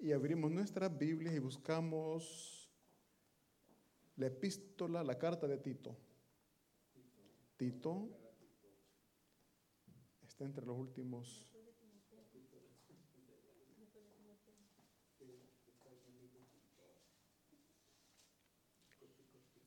y 0.00 0.12
abrimos 0.12 0.50
nuestras 0.50 0.96
Biblias 0.96 1.34
y 1.34 1.38
buscamos 1.38 2.70
la 4.16 4.26
epístola, 4.26 5.04
la 5.04 5.18
carta 5.18 5.46
de 5.46 5.58
Tito. 5.58 5.96
Tito 7.58 8.08
está 10.22 10.44
entre 10.44 10.64
los 10.64 10.76
últimos. 10.78 11.46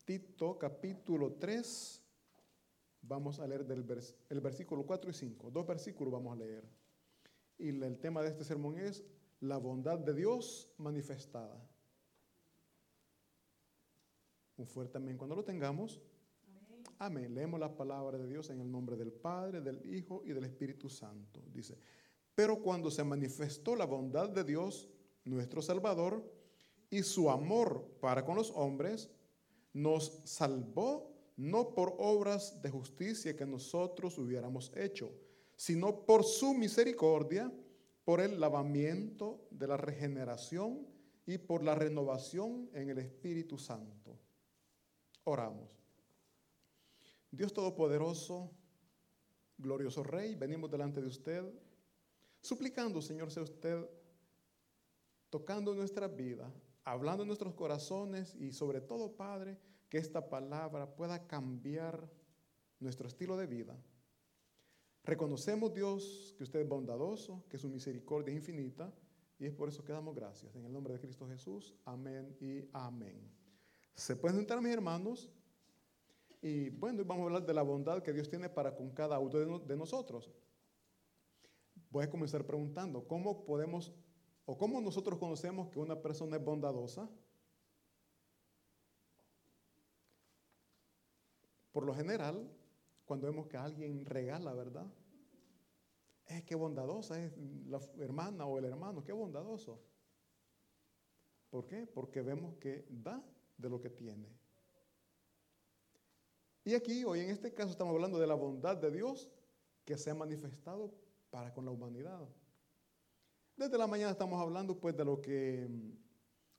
Tito 0.06 0.58
capítulo 0.58 1.34
3, 1.34 2.02
vamos 3.04 3.40
a 3.40 3.48
leer 3.48 3.66
del 3.66 3.86
el 4.30 4.42
versículo 4.42 4.84
4 4.86 5.12
y 5.12 5.14
5. 5.14 5.52
Dos 5.52 5.66
versículos 5.68 6.12
vamos 6.12 6.34
a 6.34 6.44
leer. 6.44 6.68
Y 7.60 7.70
el 7.70 8.00
tema 8.00 8.24
de 8.24 8.30
este 8.30 8.44
sermón 8.44 8.80
es 8.80 9.06
la 9.44 9.58
bondad 9.58 10.00
de 10.00 10.14
Dios 10.14 10.70
manifestada. 10.78 11.62
Un 14.56 14.66
fuerte 14.66 14.98
amén 14.98 15.18
cuando 15.18 15.36
lo 15.36 15.44
tengamos. 15.44 16.02
Amén. 17.00 17.34
Leemos 17.34 17.60
la 17.60 17.76
palabra 17.76 18.18
de 18.18 18.28
Dios 18.28 18.50
en 18.50 18.62
el 18.62 18.72
nombre 18.72 18.96
del 18.96 19.12
Padre, 19.12 19.60
del 19.60 19.84
Hijo 19.94 20.24
y 20.26 20.32
del 20.32 20.46
Espíritu 20.46 20.90
Santo. 20.90 21.42
Dice, 21.54 21.78
pero 22.34 22.62
cuando 22.62 22.90
se 22.90 23.04
manifestó 23.04 23.76
la 23.76 23.86
bondad 23.86 24.30
de 24.30 24.46
Dios, 24.46 24.88
nuestro 25.26 25.62
Salvador, 25.62 26.24
y 26.90 27.04
su 27.04 27.30
amor 27.30 27.98
para 28.00 28.24
con 28.24 28.36
los 28.36 28.52
hombres, 28.52 29.10
nos 29.74 30.22
salvó 30.24 31.12
no 31.36 31.74
por 31.74 31.96
obras 31.98 32.62
de 32.62 32.70
justicia 32.70 33.36
que 33.36 33.46
nosotros 33.46 34.18
hubiéramos 34.18 34.72
hecho, 34.76 35.12
sino 35.58 36.06
por 36.06 36.24
su 36.24 36.54
misericordia, 36.54 37.52
por 38.04 38.20
el 38.20 38.40
lavamiento 38.40 39.48
de 39.52 39.68
la 39.68 39.78
regeneración 39.78 40.86
y 41.26 41.38
por 41.38 41.64
la 41.64 41.76
renovación 41.76 42.70
en 42.74 42.90
el 42.90 42.98
Espíritu 42.98 43.58
Santo. 43.58 44.20
Oramos. 45.24 45.72
Dios 47.32 47.54
Todopoderoso, 47.54 48.52
glorioso 49.58 50.04
Rey, 50.04 50.36
venimos 50.36 50.70
delante 50.70 51.02
de 51.02 51.08
usted, 51.08 51.44
suplicando, 52.42 53.02
Señor, 53.02 53.32
sea 53.32 53.44
usted 53.44 53.90
tocando 55.30 55.74
nuestra 55.74 56.08
vida, 56.08 56.52
hablando 56.84 57.24
en 57.24 57.28
nuestros 57.28 57.54
corazones 57.56 58.36
y 58.36 58.52
sobre 58.52 58.82
todo, 58.82 59.16
Padre, 59.16 59.58
que 59.90 59.98
esta 59.98 60.30
palabra 60.30 60.94
pueda 60.96 61.26
cambiar 61.26 62.12
nuestro 62.80 63.08
estilo 63.08 63.38
de 63.38 63.48
vida 63.48 63.78
Reconocemos, 65.04 65.74
Dios, 65.74 66.34
que 66.38 66.44
usted 66.44 66.62
es 66.62 66.68
bondadoso, 66.68 67.44
que 67.50 67.58
su 67.58 67.70
misericordia 67.70 68.32
es 68.32 68.40
infinita, 68.40 68.94
y 69.38 69.46
es 69.46 69.54
por 69.54 69.68
eso 69.68 69.84
que 69.84 69.92
damos 69.92 70.16
gracias. 70.16 70.56
En 70.56 70.66
el 70.66 70.72
nombre 70.72 70.94
de 70.94 71.00
Cristo 71.00 71.28
Jesús, 71.28 71.76
amén 71.84 72.36
y 72.40 72.70
amén. 72.72 73.30
Se 73.96 74.16
pueden 74.16 74.38
sentar, 74.38 74.62
mis 74.62 74.72
hermanos, 74.72 75.30
y 76.42 76.70
bueno, 76.70 77.04
vamos 77.06 77.24
a 77.24 77.26
hablar 77.26 77.46
de 77.46 77.54
la 77.54 77.62
bondad 77.62 78.02
que 78.02 78.14
Dios 78.14 78.30
tiene 78.30 78.50
para 78.50 78.76
con 78.76 78.92
cada 78.92 79.20
uno 79.20 79.60
de 79.60 79.76
nosotros. 79.76 80.32
Voy 81.90 82.06
a 82.06 82.10
comenzar 82.10 82.46
preguntando, 82.46 83.06
¿cómo 83.08 83.46
podemos 83.46 83.92
o 84.46 84.58
cómo 84.58 84.82
nosotros 84.82 85.20
conocemos 85.20 85.70
que 85.70 85.80
una 85.80 86.02
persona 86.02 86.38
es 86.38 86.44
bondadosa? 86.44 87.10
Por 91.72 91.86
lo 91.86 91.94
general, 91.94 92.50
cuando 93.06 93.28
vemos 93.28 93.48
que 93.48 93.58
alguien 93.58 94.06
regala, 94.06 94.54
¿verdad? 94.54 94.88
Es 96.26 96.44
que 96.44 96.56
bondadosa 96.56 97.22
es 97.24 97.38
la 97.66 97.80
hermana 98.00 98.46
o 98.46 98.58
el 98.58 98.66
hermano, 98.66 99.04
qué 99.04 99.12
bondadoso. 99.12 99.82
¿Por 101.50 101.68
qué? 101.68 101.86
Porque 101.86 102.22
vemos 102.22 102.56
que 102.56 102.86
da 102.90 103.24
de 103.58 103.70
lo 103.70 103.80
que 103.80 103.90
tiene. 103.90 104.28
Y 106.66 106.74
aquí, 106.76 107.04
hoy 107.04 107.20
en 107.20 107.30
este 107.30 107.54
caso, 107.54 107.72
estamos 107.72 107.94
hablando 107.94 108.18
de 108.18 108.28
la 108.28 108.36
bondad 108.36 108.78
de 108.78 108.90
Dios 108.90 109.30
que 109.84 109.98
se 109.98 110.10
ha 110.10 110.16
manifestado 110.16 110.94
para 111.30 111.54
con 111.54 111.66
la 111.66 111.72
humanidad. 111.72 112.28
Desde 113.58 113.78
la 113.78 113.86
mañana 113.86 114.12
estamos 114.12 114.42
hablando 114.42 114.80
pues 114.80 114.96
de 114.96 115.04
lo 115.04 115.22
que 115.22 115.68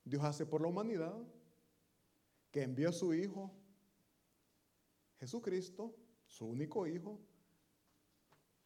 Dios 0.05 0.23
hace 0.23 0.45
por 0.45 0.61
la 0.61 0.69
humanidad, 0.69 1.17
que 2.51 2.63
envió 2.63 2.91
a 2.91 2.93
su 2.93 3.15
Hijo, 3.15 3.51
Jesucristo, 5.19 5.97
su 6.35 6.47
único 6.47 6.85
hijo, 6.89 7.21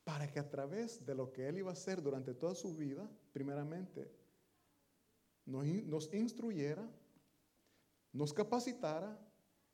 para 0.03 0.27
que 0.31 0.39
a 0.39 0.49
través 0.49 1.05
de 1.05 1.15
lo 1.15 1.31
que 1.35 1.47
él 1.47 1.59
iba 1.59 1.69
a 1.69 1.75
hacer 1.75 2.03
durante 2.03 2.33
toda 2.33 2.55
su 2.55 2.75
vida, 2.75 3.07
primeramente, 3.31 4.11
nos, 5.45 6.15
instruyera, 6.15 6.91
nos 8.11 8.33
capacitara 8.33 9.21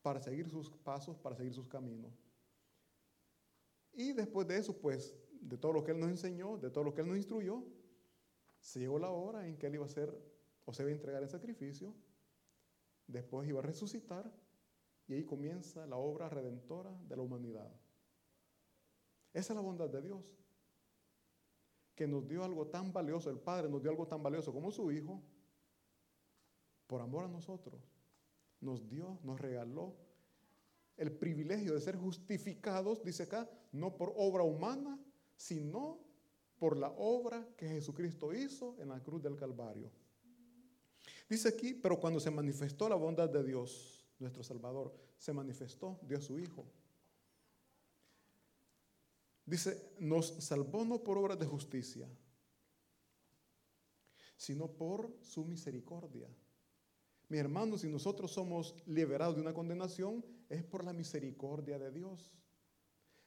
para 0.03 0.21
seguir 0.21 0.50
sus 0.50 0.71
pasos, 0.71 1.16
para 1.16 1.37
seguir 1.37 1.54
sus 1.54 1.69
caminos. 1.69 2.12
Y 3.93 4.12
después 4.12 4.49
de 4.49 4.59
eso, 4.59 4.77
pues, 4.77 5.15
de 5.41 5.56
todo 5.56 5.72
lo 5.72 5.84
que 5.84 5.93
Él 5.93 6.00
nos 6.00 6.10
enseñó, 6.10 6.59
de 6.59 6.71
todo 6.71 6.83
lo 6.83 6.94
que 6.94 7.03
Él 7.03 7.06
nos 7.06 7.16
instruyó, 7.16 7.62
se 8.59 8.81
llegó 8.81 8.99
la 8.99 9.10
hora 9.10 9.47
en 9.47 9.56
que 9.56 9.69
Él 9.69 9.77
iba 9.77 9.84
a 9.84 9.87
hacer 9.87 10.12
o 10.65 10.75
se 10.75 10.83
iba 10.83 10.91
a 10.91 10.94
entregar 10.94 11.22
en 11.22 11.28
sacrificio, 11.28 11.94
después 13.06 13.49
iba 13.49 13.60
a 13.60 13.62
resucitar 13.62 14.33
y 15.06 15.15
ahí 15.15 15.25
comienza 15.25 15.87
la 15.87 15.97
obra 15.97 16.28
redentora 16.28 16.91
de 17.09 17.15
la 17.15 17.22
humanidad. 17.22 17.71
Esa 19.34 19.53
es 19.53 19.56
la 19.56 19.61
bondad 19.61 19.91
de 19.91 20.00
Dios. 20.00 20.39
Que 21.95 22.06
nos 22.06 22.27
dio 22.27 22.45
algo 22.45 22.69
tan 22.69 22.93
valioso, 22.93 23.28
el 23.28 23.39
Padre 23.39 23.69
nos 23.69 23.83
dio 23.83 23.91
algo 23.91 24.06
tan 24.06 24.22
valioso 24.22 24.53
como 24.53 24.71
su 24.71 24.91
Hijo, 24.91 25.21
por 26.87 27.03
amor 27.03 27.25
a 27.25 27.28
nosotros. 27.28 27.83
Nos 28.61 28.89
dio, 28.89 29.19
nos 29.22 29.41
regaló 29.41 29.95
el 30.97 31.12
privilegio 31.12 31.75
de 31.75 31.81
ser 31.81 31.97
justificados, 31.97 33.03
dice 33.03 33.25
acá, 33.25 33.50
no 33.72 33.97
por 33.97 34.12
obra 34.17 34.45
humana, 34.45 34.99
sino 35.37 35.99
por 36.59 36.77
la 36.77 36.91
obra 36.91 37.47
que 37.56 37.69
Jesucristo 37.69 38.33
hizo 38.33 38.77
en 38.78 38.89
la 38.89 39.03
cruz 39.03 39.21
del 39.21 39.37
Calvario. 39.37 39.91
Dice 41.28 41.49
aquí, 41.49 41.75
pero 41.75 41.99
cuando 41.99 42.21
se 42.21 42.31
manifestó 42.31 42.89
la 42.89 42.95
bondad 42.95 43.28
de 43.28 43.43
Dios, 43.43 44.06
nuestro 44.19 44.45
Salvador, 44.45 44.95
se 45.19 45.33
manifestó, 45.33 45.99
dio 46.03 46.19
a 46.19 46.21
su 46.21 46.39
Hijo. 46.39 46.65
Dice, 49.47 49.93
nos 49.99 50.28
salvó 50.44 50.84
no 50.84 51.03
por 51.03 51.19
obras 51.19 51.38
de 51.38 51.47
justicia, 51.47 52.09
sino 54.37 54.69
por 54.69 55.16
su 55.21 55.44
misericordia. 55.44 56.28
Mi 57.28 57.38
hermano, 57.38 57.77
si 57.78 57.88
nosotros 57.88 58.33
somos 58.33 58.75
liberados 58.87 59.37
de 59.37 59.43
una 59.43 59.54
condenación, 59.54 60.25
es 60.49 60.62
por 60.62 60.84
la 60.84 60.93
misericordia 60.93 61.78
de 61.78 61.91
Dios. 61.91 62.33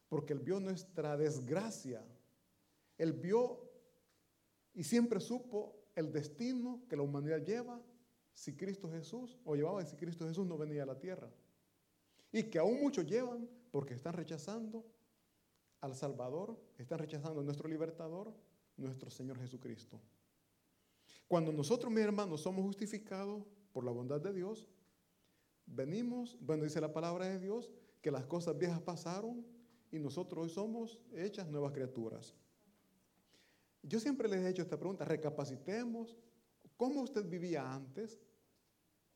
Porque 0.08 0.34
Él 0.34 0.40
vio 0.40 0.60
nuestra 0.60 1.18
desgracia. 1.18 2.04
Él 2.98 3.14
vio 3.14 3.68
y 4.74 4.84
siempre 4.84 5.20
supo 5.20 5.88
el 5.96 6.12
destino 6.12 6.84
que 6.88 6.96
la 6.96 7.02
humanidad 7.02 7.44
lleva 7.44 7.82
si 8.34 8.56
Cristo 8.56 8.88
Jesús, 8.92 9.40
o 9.44 9.56
llevaba 9.56 9.84
si 9.84 9.96
Cristo 9.96 10.28
Jesús 10.28 10.46
no 10.46 10.58
venía 10.58 10.84
a 10.84 10.86
la 10.86 11.00
tierra. 11.00 11.32
Y 12.32 12.44
que 12.44 12.60
aún 12.60 12.80
muchos 12.80 13.08
llevan 13.08 13.50
porque 13.72 13.96
están 13.96 14.14
rechazando 14.14 14.86
al 15.82 15.96
Salvador, 15.96 16.60
están 16.78 17.00
rechazando 17.00 17.42
a 17.42 17.44
nuestro 17.44 17.68
libertador, 17.68 18.34
nuestro 18.78 19.10
Señor 19.10 19.40
Jesucristo. 19.40 20.00
Cuando 21.28 21.52
nosotros, 21.52 21.92
mis 21.92 22.04
hermanos, 22.04 22.42
somos 22.42 22.64
justificados 22.64 23.44
por 23.74 23.84
la 23.84 23.92
bondad 23.92 24.22
de 24.22 24.34
Dios, 24.34 24.68
venimos, 25.66 26.38
bueno, 26.40 26.64
dice 26.64 26.82
la 26.82 26.94
palabra 26.94 27.28
de 27.28 27.40
Dios, 27.40 27.72
que 28.02 28.12
las 28.12 28.26
cosas 28.26 28.58
viejas 28.58 28.82
pasaron 28.82 29.46
y 29.92 30.00
nosotros 30.00 30.44
hoy 30.44 30.50
somos 30.50 31.00
hechas 31.14 31.50
nuevas 31.50 31.74
criaturas. 31.74 32.34
Yo 33.84 34.00
siempre 34.00 34.28
les 34.28 34.44
he 34.44 34.50
hecho 34.50 34.62
esta 34.62 34.78
pregunta, 34.78 35.06
recapacitemos, 35.06 36.18
¿cómo 36.76 37.02
usted 37.02 37.26
vivía 37.26 37.74
antes, 37.74 38.20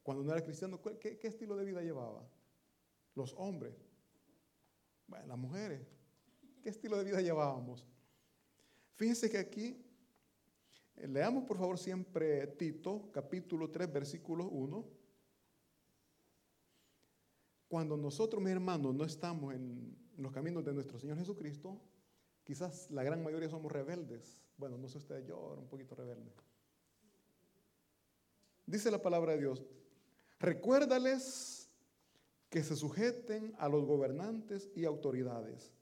cuando 0.04 0.24
no 0.24 0.32
era 0.32 0.44
cristiano? 0.44 0.82
¿Qué, 0.82 1.18
qué 1.18 1.28
estilo 1.28 1.56
de 1.56 1.66
vida 1.66 1.82
llevaba? 1.82 2.28
Los 3.16 3.34
hombres, 3.38 3.76
bueno, 5.08 5.28
las 5.28 5.38
mujeres, 5.38 5.88
¿Qué 6.62 6.70
estilo 6.70 6.98
de 6.98 7.04
vida 7.04 7.22
llevábamos? 7.22 7.84
Fíjense 8.96 9.32
que 9.32 9.40
aquí, 9.40 9.84
eh, 10.96 11.08
leamos 11.08 11.44
por 11.46 11.58
favor 11.58 11.80
siempre 11.80 12.46
Tito, 12.48 13.10
capítulo 13.12 13.72
3, 13.72 13.92
versículo 13.92 14.46
1. 14.46 14.86
Cuando 17.68 17.98
nosotros, 17.98 18.44
mis 18.44 18.52
hermanos, 18.52 18.94
no 18.94 19.06
estamos 19.06 19.56
en 19.56 19.98
los 20.18 20.32
caminos 20.32 20.64
de 20.64 20.74
nuestro 20.74 21.00
Señor 21.00 21.18
Jesucristo, 21.18 21.82
quizás 22.44 22.92
la 22.92 23.02
gran 23.02 23.24
mayoría 23.24 23.50
somos 23.50 23.72
rebeldes. 23.72 24.40
Bueno, 24.56 24.78
no 24.78 24.88
sé 24.88 25.00
ustedes, 25.00 25.26
yo 25.26 25.54
era 25.54 25.62
un 25.62 25.68
poquito 25.68 25.96
rebelde. 25.96 26.32
Dice 28.68 28.92
la 28.92 29.02
palabra 29.02 29.32
de 29.32 29.40
Dios, 29.40 29.64
recuérdales 30.38 31.72
que 32.50 32.62
se 32.62 32.76
sujeten 32.76 33.56
a 33.58 33.68
los 33.68 33.84
gobernantes 33.86 34.70
y 34.76 34.86
autoridades 34.86 35.74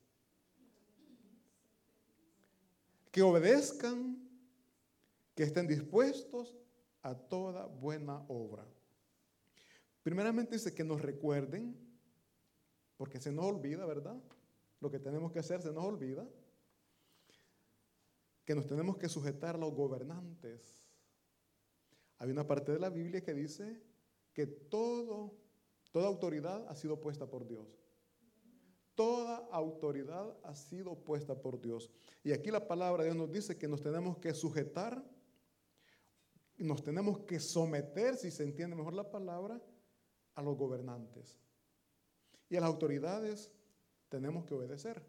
que 3.12 3.22
obedezcan, 3.22 4.18
que 5.36 5.44
estén 5.44 5.68
dispuestos 5.68 6.58
a 7.02 7.16
toda 7.16 7.66
buena 7.66 8.26
obra. 8.28 8.68
Primeramente 10.04 10.56
dice 10.56 10.74
que 10.74 10.84
nos 10.84 11.02
recuerden, 11.02 11.76
porque 12.98 13.20
se 13.20 13.32
nos 13.32 13.46
olvida, 13.46 13.86
¿verdad? 13.86 14.22
Lo 14.80 14.92
que 14.92 15.00
tenemos 15.00 15.32
que 15.32 15.40
hacer 15.40 15.62
se 15.62 15.72
nos 15.72 15.86
olvida. 15.86 16.28
Que 18.46 18.56
nos 18.56 18.66
tenemos 18.66 18.98
que 18.98 19.10
sujetar 19.10 19.56
a 19.56 19.60
los 19.60 19.74
gobernantes. 19.74 20.76
Hay 22.18 22.32
una 22.32 22.46
parte 22.48 22.72
de 22.72 22.80
la 22.80 22.90
Biblia 22.90 23.24
que 23.24 23.34
dice 23.34 23.82
que 24.34 24.48
toda 24.48 25.32
autoridad 25.94 26.68
ha 26.68 26.76
sido 26.76 27.00
puesta 27.00 27.30
por 27.30 27.48
Dios. 27.48 27.68
Toda 29.00 29.48
autoridad 29.54 30.36
ha 30.44 30.54
sido 30.54 30.94
puesta 30.94 31.34
por 31.34 31.62
Dios. 31.62 31.90
Y 32.22 32.34
aquí 32.34 32.52
la 32.52 32.68
palabra 32.68 33.02
de 33.02 33.12
Dios 33.12 33.16
nos 33.16 33.32
dice 33.32 33.58
que 33.58 33.66
nos 33.66 33.82
tenemos 33.82 34.18
que 34.18 34.34
sujetar, 34.34 35.02
nos 36.58 36.84
tenemos 36.84 37.20
que 37.20 37.40
someter, 37.40 38.18
si 38.18 38.30
se 38.30 38.44
entiende 38.44 38.76
mejor 38.76 38.94
la 38.94 39.10
palabra, 39.10 39.62
a 40.36 40.42
los 40.42 40.58
gobernantes. 40.58 41.38
Y 42.50 42.58
a 42.58 42.60
las 42.60 42.70
autoridades 42.70 43.54
tenemos 44.10 44.44
que 44.44 44.56
obedecer. 44.56 45.02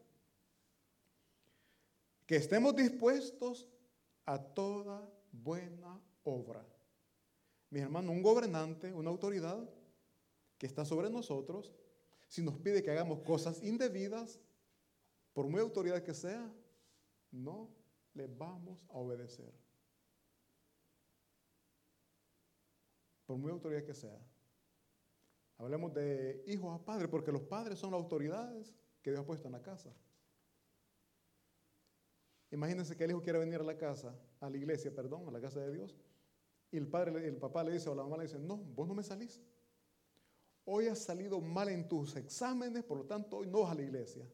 Que 2.27 2.37
estemos 2.37 2.77
dispuestos 2.77 3.67
a 4.25 4.41
toda 4.41 5.13
buena 5.33 6.01
obra. 6.23 6.65
Mi 7.71 7.81
hermano, 7.81 8.13
un 8.13 8.23
gobernante, 8.23 8.95
una 8.95 9.11
autoridad 9.11 9.69
que 10.59 10.67
está 10.69 10.85
sobre 10.85 11.11
nosotros, 11.11 11.73
si 12.31 12.43
nos 12.43 12.57
pide 12.59 12.81
que 12.81 12.93
hagamos 12.93 13.23
cosas 13.23 13.61
indebidas, 13.61 14.41
por 15.33 15.49
muy 15.49 15.61
autoridad 15.61 16.01
que 16.05 16.15
sea, 16.15 16.49
no 17.33 17.69
le 18.15 18.29
vamos 18.29 18.87
a 18.89 18.99
obedecer. 18.99 19.53
Por 23.27 23.37
muy 23.37 23.51
autoridad 23.51 23.83
que 23.83 23.95
sea. 23.95 24.17
Hablemos 25.59 25.93
de 25.93 26.45
hijos 26.47 26.73
a 26.73 26.85
padres, 26.85 27.09
porque 27.09 27.33
los 27.33 27.43
padres 27.43 27.81
son 27.81 27.91
las 27.91 28.01
autoridades 28.01 28.77
que 29.03 29.11
Dios 29.11 29.23
ha 29.23 29.27
puesto 29.27 29.49
en 29.49 29.53
la 29.53 29.63
casa. 29.63 29.93
Imagínense 32.53 32.97
que 32.97 33.03
el 33.03 33.11
hijo 33.11 33.23
quiere 33.23 33.41
venir 33.41 33.59
a 33.59 33.65
la 33.65 33.77
casa, 33.77 34.17
a 34.39 34.49
la 34.49 34.57
iglesia, 34.57 34.95
perdón, 34.95 35.27
a 35.27 35.33
la 35.33 35.41
casa 35.41 35.59
de 35.59 35.73
Dios, 35.73 35.99
y 36.71 36.77
el 36.77 36.87
padre, 36.87 37.27
el 37.27 37.39
papá 37.39 37.65
le 37.65 37.73
dice 37.73 37.89
o 37.89 37.95
la 37.97 38.05
mamá 38.05 38.19
le 38.19 38.23
dice, 38.25 38.39
no, 38.39 38.57
vos 38.57 38.87
no 38.87 38.95
me 38.95 39.03
salís. 39.03 39.41
Hoy 40.65 40.89
has 40.89 40.99
salido 40.99 41.41
mal 41.41 41.69
en 41.69 41.89
tus 41.89 42.17
exámenes, 42.17 42.85
por 42.85 42.99
lo 42.99 43.05
tanto 43.05 43.39
hoy 43.39 43.47
no 43.47 43.63
vas 43.63 43.73
a 43.73 43.75
la 43.75 43.83
iglesia. 43.83 44.25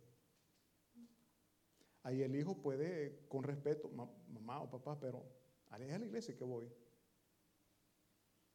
Ahí 2.02 2.22
el 2.22 2.36
hijo 2.36 2.60
puede, 2.60 3.26
con 3.28 3.42
respeto, 3.42 3.88
mamá 3.88 4.60
o 4.60 4.70
papá, 4.70 4.98
pero 4.98 5.24
a 5.70 5.78
la 5.78 6.04
iglesia 6.04 6.36
que 6.36 6.44
voy. 6.44 6.70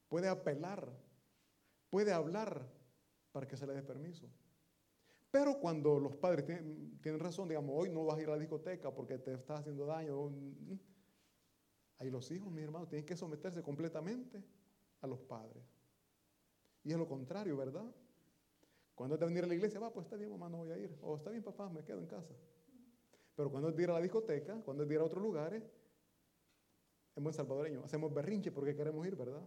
Puede 0.07 0.27
apelar 0.27 0.91
puede 1.91 2.13
hablar 2.13 2.65
para 3.31 3.47
que 3.47 3.55
se 3.55 3.67
le 3.67 3.73
dé 3.73 3.83
permiso. 3.83 4.27
Pero 5.29 5.59
cuando 5.59 5.99
los 5.99 6.15
padres 6.15 6.45
tienen, 6.45 7.19
razón, 7.19 7.47
digamos, 7.47 7.75
hoy 7.77 7.89
no 7.89 8.05
vas 8.05 8.17
a 8.17 8.21
ir 8.21 8.29
a 8.29 8.31
la 8.31 8.39
discoteca 8.39 8.91
porque 8.91 9.19
te 9.19 9.33
estás 9.33 9.59
haciendo 9.59 9.85
daño, 9.85 10.29
mm, 10.29 10.79
ahí 11.99 12.09
los 12.09 12.31
hijos, 12.31 12.51
mis 12.51 12.63
hermanos, 12.63 12.89
tienen 12.89 13.05
que 13.05 13.15
someterse 13.15 13.61
completamente 13.61 14.43
a 15.01 15.07
los 15.07 15.19
padres. 15.19 15.63
Y 16.83 16.91
es 16.91 16.97
lo 16.97 17.07
contrario, 17.07 17.55
¿verdad? 17.57 17.85
Cuando 18.95 19.15
es 19.15 19.19
de 19.19 19.25
venir 19.25 19.43
a 19.43 19.47
la 19.47 19.55
iglesia, 19.55 19.79
va, 19.79 19.91
pues 19.91 20.05
está 20.05 20.15
bien, 20.15 20.31
mamá, 20.31 20.49
no 20.49 20.57
voy 20.57 20.71
a 20.71 20.77
ir. 20.77 20.97
O 21.01 21.15
está 21.15 21.29
bien, 21.29 21.43
papá, 21.43 21.69
me 21.69 21.83
quedo 21.83 21.99
en 21.99 22.07
casa. 22.07 22.33
Pero 23.35 23.49
cuando 23.49 23.69
es 23.69 23.75
de 23.75 23.83
ir 23.83 23.89
a 23.89 23.93
la 23.93 24.01
discoteca, 24.01 24.61
cuando 24.61 24.83
es 24.83 24.89
de 24.89 24.95
ir 24.95 25.01
a 25.01 25.05
otros 25.05 25.23
lugares, 25.23 25.63
en 27.15 27.23
buen 27.23 27.33
salvadoreño, 27.33 27.83
hacemos 27.83 28.13
berrinche 28.13 28.51
porque 28.51 28.75
queremos 28.75 29.05
ir, 29.05 29.15
¿verdad? 29.15 29.41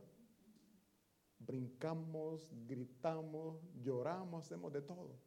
brincamos, 1.46 2.52
gritamos, 2.66 3.60
lloramos, 3.82 4.44
hacemos 4.44 4.72
de 4.72 4.82
todo. 4.82 5.18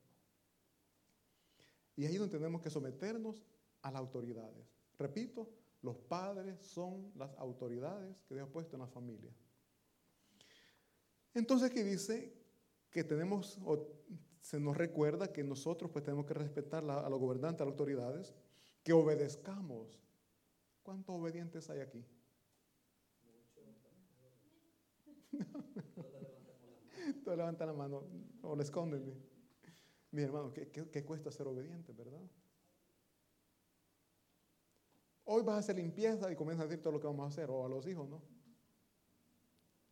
Y 1.96 2.06
ahí 2.06 2.14
es 2.14 2.20
donde 2.20 2.38
tenemos 2.38 2.62
que 2.62 2.70
someternos 2.70 3.44
a 3.82 3.92
las 3.92 4.00
autoridades. 4.00 4.68
Repito, 4.98 5.50
los 5.82 5.96
padres 5.96 6.60
son 6.60 7.12
las 7.16 7.36
autoridades 7.38 8.22
que 8.24 8.36
Dios 8.36 8.48
ha 8.48 8.52
puesto 8.52 8.76
en 8.76 8.82
la 8.82 8.88
familia. 8.88 9.32
Entonces 11.38 11.70
aquí 11.70 11.84
dice 11.84 12.34
que 12.90 13.04
tenemos, 13.04 13.60
o 13.64 13.88
se 14.42 14.60
nos 14.60 14.76
recuerda 14.76 15.32
que 15.32 15.44
nosotros 15.44 15.92
pues 15.92 16.04
tenemos 16.04 16.26
que 16.26 16.34
respetar 16.34 16.84
a 16.90 17.08
los 17.08 17.20
gobernantes, 17.20 17.62
a 17.62 17.66
las 17.66 17.74
autoridades, 17.74 18.34
que 18.82 18.92
obedezcamos. 18.92 20.00
¿Cuántos 20.82 21.16
obedientes 21.16 21.70
hay 21.70 21.82
aquí? 21.82 22.04
Todos 27.24 27.38
levantan 27.38 27.68
la 27.68 27.74
mano 27.74 28.04
o 28.42 28.56
le 28.56 28.64
esconden. 28.64 29.14
Mi 30.10 30.24
hermano, 30.24 30.52
¿qué, 30.52 31.06
cuesta 31.06 31.32
ser 31.32 31.46
obediente, 31.46 31.94
verdad? 31.94 32.24
Hoy 35.26 35.44
vas 35.44 35.58
a 35.58 35.60
hacer 35.60 35.76
limpieza 35.76 36.32
y 36.32 36.36
comienza 36.36 36.64
a 36.64 36.66
decir 36.66 36.82
todo 36.82 36.94
lo 36.94 37.00
que 37.00 37.06
vamos 37.06 37.26
a 37.26 37.28
hacer, 37.28 37.52
o 37.52 37.64
a 37.64 37.70
los 37.70 37.86
hijos, 37.86 38.10
¿no? 38.10 38.37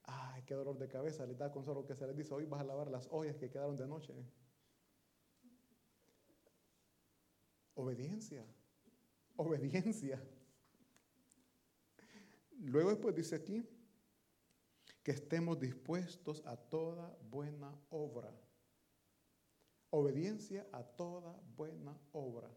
Ay, 0.08 0.44
qué 0.44 0.54
dolor 0.54 0.78
de 0.78 0.88
cabeza, 0.88 1.26
les 1.26 1.38
da 1.38 1.52
con 1.52 1.64
solo 1.64 1.86
que 1.86 1.96
se 1.96 2.06
les 2.06 2.16
dice, 2.16 2.34
hoy 2.34 2.46
vas 2.46 2.62
a 2.62 2.64
lavar 2.64 2.90
las 2.90 3.08
ollas 3.12 3.36
que 3.38 3.50
quedaron 3.50 3.76
de 3.76 3.88
noche. 3.88 4.14
Obediencia, 7.74 8.46
obediencia. 9.36 10.22
Luego 12.60 12.90
después 12.90 13.16
dice 13.16 13.36
aquí, 13.36 13.68
que 15.06 15.12
estemos 15.12 15.60
dispuestos 15.60 16.42
a 16.48 16.58
toda 16.58 17.16
buena 17.30 17.80
obra. 17.90 18.34
Obediencia 19.92 20.68
a 20.72 20.84
toda 20.84 21.40
buena 21.56 21.96
obra. 22.12 22.50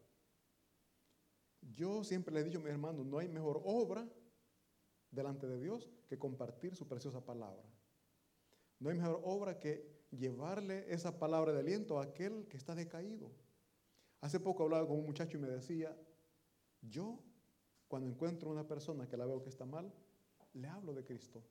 Yo 1.61 2.03
siempre 2.05 2.33
le 2.33 2.41
he 2.41 2.45
dicho 2.45 2.59
a 2.59 2.63
mis 2.63 2.71
hermanos, 2.71 3.05
no 3.05 3.19
hay 3.19 3.29
mejor 3.29 3.61
obra 3.65 4.09
delante 5.11 5.47
de 5.47 5.59
Dios 5.59 5.89
que 6.07 6.19
compartir 6.19 6.75
su 6.75 6.87
preciosa 6.87 7.25
palabra. 7.25 7.65
No 8.79 8.91
hay 8.91 8.97
mejor 8.97 9.21
obra 9.25 9.59
que 9.59 10.07
llevarle 10.11 10.93
esa 10.93 11.19
palabra 11.19 11.53
de 11.53 11.61
aliento 11.61 11.99
a 11.99 12.05
aquel 12.05 12.47
que 12.49 12.57
está 12.57 12.75
decaído. 12.75 13.31
Hace 14.21 14.41
poco 14.41 14.65
hablaba 14.65 14.87
con 14.87 14.99
un 14.99 15.07
muchacho 15.07 15.37
y 15.37 15.41
me 15.41 15.49
decía, 15.49 15.97
yo 16.83 17.23
cuando 17.87 18.09
encuentro 18.09 18.51
una 18.51 18.67
persona 18.67 19.09
que 19.09 19.17
la 19.17 19.27
veo 19.27 19.43
que 19.43 19.49
está 19.49 19.65
mal, 19.65 19.93
le 20.55 20.69
hablo 20.69 20.93
de 20.93 21.05
Cristo. 21.05 21.43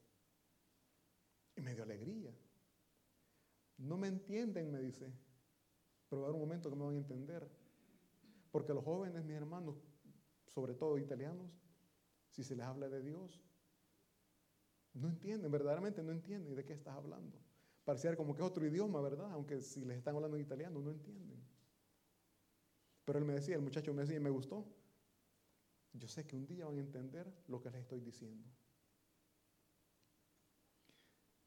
Y 1.56 1.62
me 1.62 1.74
dio 1.74 1.84
alegría. 1.84 2.32
No 3.78 3.98
me 3.98 4.08
entienden, 4.08 4.72
me 4.72 4.80
dice, 4.80 5.12
pero 6.10 6.22
va 6.22 6.28
a 6.28 6.30
haber 6.30 6.42
un 6.42 6.48
momento 6.48 6.70
que 6.70 6.76
me 6.76 6.86
van 6.86 6.96
a 6.96 6.98
entender. 6.98 7.50
Porque 8.52 8.74
los 8.74 8.84
jóvenes, 8.84 9.24
mis 9.26 9.36
hermanos, 9.36 9.76
sobre 10.48 10.74
todo 10.74 10.98
italianos, 10.98 11.52
si 12.32 12.44
se 12.44 12.56
les 12.56 12.66
habla 12.66 12.90
de 12.90 13.02
Dios, 13.02 13.42
no 14.98 15.08
entienden, 15.10 15.52
verdaderamente 15.52 16.04
no 16.04 16.12
entienden 16.12 16.56
de 16.56 16.66
qué 16.66 16.74
estás 16.74 16.96
hablando. 16.96 17.38
Pareciera 17.84 18.18
como 18.18 18.36
que 18.36 18.42
es 18.42 18.48
otro 18.48 18.66
idioma, 18.66 19.00
¿verdad? 19.02 19.32
Aunque 19.32 19.62
si 19.62 19.86
les 19.86 19.98
están 19.98 20.16
hablando 20.16 20.36
en 20.38 20.44
italiano, 20.44 20.82
no 20.82 20.92
entienden. 20.92 21.42
Pero 23.06 23.20
él 23.20 23.26
me 23.26 23.34
decía, 23.34 23.56
el 23.56 23.62
muchacho 23.62 23.94
me 23.94 24.02
decía, 24.02 24.20
me 24.20 24.30
gustó. 24.30 24.68
Yo 25.94 26.08
sé 26.08 26.28
que 26.28 26.36
un 26.36 26.46
día 26.46 26.66
van 26.66 26.78
a 26.78 26.82
entender 26.82 27.32
lo 27.48 27.62
que 27.62 27.72
les 27.72 27.82
estoy 27.82 28.02
diciendo. 28.02 28.46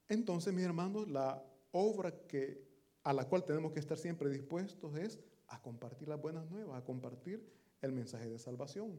Entonces, 0.09 0.53
mis 0.55 0.65
hermanos, 0.65 1.09
la 1.09 1.45
obra 1.73 2.27
que, 2.27 2.67
a 3.05 3.13
la 3.13 3.29
cual 3.29 3.45
tenemos 3.45 3.73
que 3.73 3.81
estar 3.81 3.99
siempre 3.99 4.31
dispuestos 4.31 4.97
es 4.97 5.21
a 5.49 5.61
compartir 5.61 6.09
las 6.09 6.21
buenas 6.21 6.51
nuevas, 6.51 6.81
a 6.81 6.85
compartir 6.85 7.47
el 7.83 7.93
mensaje 7.93 8.29
de 8.29 8.39
salvación. 8.39 8.99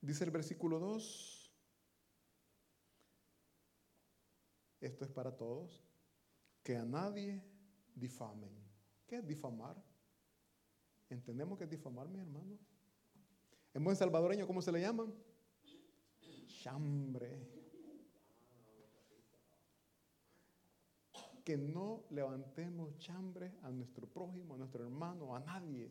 Dice 0.00 0.24
el 0.24 0.30
versículo 0.30 0.78
2, 0.78 1.35
esto 4.86 5.04
es 5.04 5.10
para 5.10 5.36
todos, 5.36 5.82
que 6.62 6.76
a 6.76 6.84
nadie 6.84 7.42
difamen. 7.94 8.50
¿Qué 9.06 9.16
es 9.16 9.26
difamar? 9.26 9.76
¿Entendemos 11.08 11.58
que 11.58 11.64
es 11.64 11.70
difamar, 11.70 12.08
mis 12.08 12.20
hermanos? 12.20 12.58
En 13.74 13.84
buen 13.84 13.96
salvadoreño, 13.96 14.46
¿cómo 14.46 14.62
se 14.62 14.72
le 14.72 14.80
llaman? 14.80 15.14
Chambre. 16.62 17.56
que 21.46 21.56
no 21.56 22.02
levantemos 22.10 22.98
chambre 22.98 23.52
a 23.62 23.70
nuestro 23.70 24.08
prójimo, 24.08 24.56
a 24.56 24.58
nuestro 24.58 24.82
hermano, 24.82 25.36
a 25.36 25.38
nadie. 25.38 25.88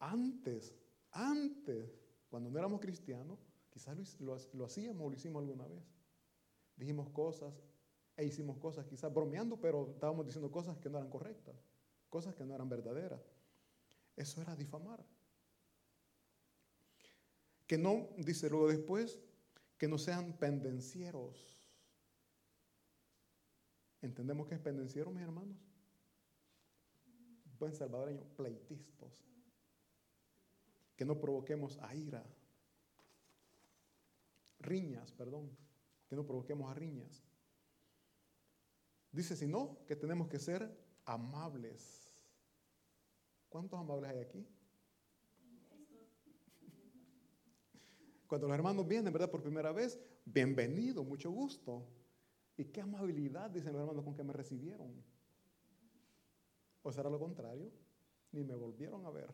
Antes, 0.00 0.74
antes, 1.12 1.96
cuando 2.28 2.50
no 2.50 2.58
éramos 2.58 2.80
cristianos, 2.80 3.38
quizás 3.70 4.20
lo, 4.20 4.36
lo, 4.52 4.64
hacíamos 4.64 5.06
o 5.06 5.10
lo 5.10 5.14
hicimos 5.14 5.42
alguna 5.42 5.68
vez. 5.68 5.84
Dijimos 6.76 7.08
cosas 7.10 7.54
e 8.16 8.24
hicimos 8.24 8.58
cosas 8.58 8.86
quizás 8.86 9.12
bromeando, 9.12 9.60
pero 9.60 9.90
estábamos 9.90 10.26
diciendo 10.26 10.50
cosas 10.50 10.78
que 10.78 10.88
no 10.88 10.98
eran 10.98 11.10
correctas, 11.10 11.56
cosas 12.08 12.34
que 12.34 12.44
no 12.44 12.54
eran 12.54 12.68
verdaderas. 12.68 13.20
Eso 14.16 14.40
era 14.40 14.56
difamar. 14.56 15.04
Que 17.66 17.76
no, 17.76 18.08
dice 18.18 18.48
luego 18.48 18.68
después, 18.68 19.18
que 19.76 19.88
no 19.88 19.98
sean 19.98 20.32
pendencieros. 20.34 21.58
¿Entendemos 24.00 24.46
qué 24.46 24.54
es 24.54 24.60
pendenciero, 24.60 25.10
mis 25.10 25.22
hermanos? 25.22 25.56
Buen 27.58 27.74
salvadoreño, 27.74 28.22
pleitistas. 28.36 29.12
Que 30.96 31.04
no 31.04 31.18
provoquemos 31.18 31.78
a 31.78 31.94
ira. 31.94 32.24
Riñas, 34.60 35.12
perdón. 35.12 35.50
Que 36.08 36.16
no 36.16 36.24
provoquemos 36.24 36.70
a 36.70 36.74
riñas. 36.74 37.22
Dice, 39.10 39.36
si 39.36 39.46
no, 39.46 39.78
que 39.86 39.96
tenemos 39.96 40.28
que 40.28 40.38
ser 40.38 40.70
amables. 41.04 42.12
¿Cuántos 43.48 43.78
amables 43.78 44.10
hay 44.10 44.18
aquí? 44.18 44.46
Cuando 48.26 48.48
los 48.48 48.54
hermanos 48.54 48.86
vienen, 48.86 49.12
¿verdad? 49.12 49.30
Por 49.30 49.42
primera 49.42 49.72
vez, 49.72 49.98
bienvenido, 50.24 51.04
mucho 51.04 51.30
gusto. 51.30 51.86
Y 52.56 52.64
qué 52.66 52.80
amabilidad, 52.80 53.50
dicen 53.50 53.72
los 53.72 53.80
hermanos, 53.80 54.04
con 54.04 54.14
que 54.14 54.24
me 54.24 54.32
recibieron. 54.32 54.92
¿O 56.82 56.92
será 56.92 57.08
lo 57.08 57.18
contrario? 57.18 57.70
Ni 58.32 58.42
me 58.44 58.54
volvieron 58.54 59.06
a 59.06 59.10
ver. 59.10 59.32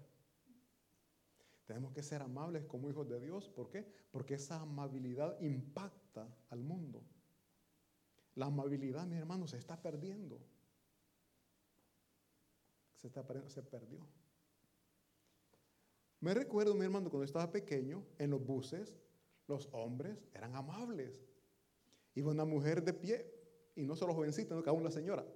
Tenemos 1.66 1.92
que 1.92 2.02
ser 2.02 2.22
amables 2.22 2.64
como 2.66 2.90
hijos 2.90 3.08
de 3.08 3.20
Dios. 3.20 3.48
¿Por 3.48 3.70
qué? 3.70 3.86
Porque 4.10 4.34
esa 4.34 4.60
amabilidad 4.60 5.40
impacta 5.40 6.01
al 6.50 6.62
mundo. 6.62 7.02
La 8.34 8.46
amabilidad, 8.46 9.06
mis 9.06 9.18
hermanos, 9.18 9.50
se 9.50 9.58
está 9.58 9.80
perdiendo. 9.80 10.40
Se, 12.96 13.08
está, 13.08 13.24
se 13.48 13.62
perdió. 13.62 14.06
Me 16.20 16.34
recuerdo, 16.34 16.74
mi 16.74 16.84
hermano, 16.84 17.10
cuando 17.10 17.24
estaba 17.24 17.50
pequeño, 17.50 18.06
en 18.18 18.30
los 18.30 18.44
buses, 18.44 18.94
los 19.48 19.68
hombres 19.72 20.22
eran 20.32 20.54
amables. 20.54 21.24
Iba 22.14 22.30
una 22.30 22.44
mujer 22.44 22.84
de 22.84 22.92
pie, 22.92 23.26
y 23.74 23.82
no 23.82 23.96
solo 23.96 24.14
jovencita, 24.14 24.50
sino 24.50 24.62
que 24.62 24.70
aún 24.70 24.84
la 24.84 24.90
señora, 24.90 25.26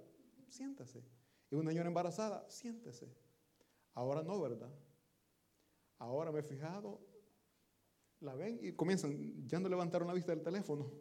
siéntese. 0.47 1.03
Y 1.51 1.55
una 1.55 1.71
señora 1.71 1.87
embarazada, 1.87 2.49
siéntese. 2.49 3.13
Ahora 3.93 4.23
no, 4.23 4.39
¿verdad? 4.39 4.73
Ahora 5.97 6.31
me 6.31 6.39
he 6.39 6.43
fijado, 6.43 7.01
la 8.21 8.33
ven 8.35 8.59
y 8.61 8.71
comienzan, 8.73 9.47
ya 9.47 9.59
no 9.59 9.69
levantaron 9.69 10.07
la 10.07 10.13
vista 10.13 10.31
del 10.31 10.43
teléfono. 10.43 10.91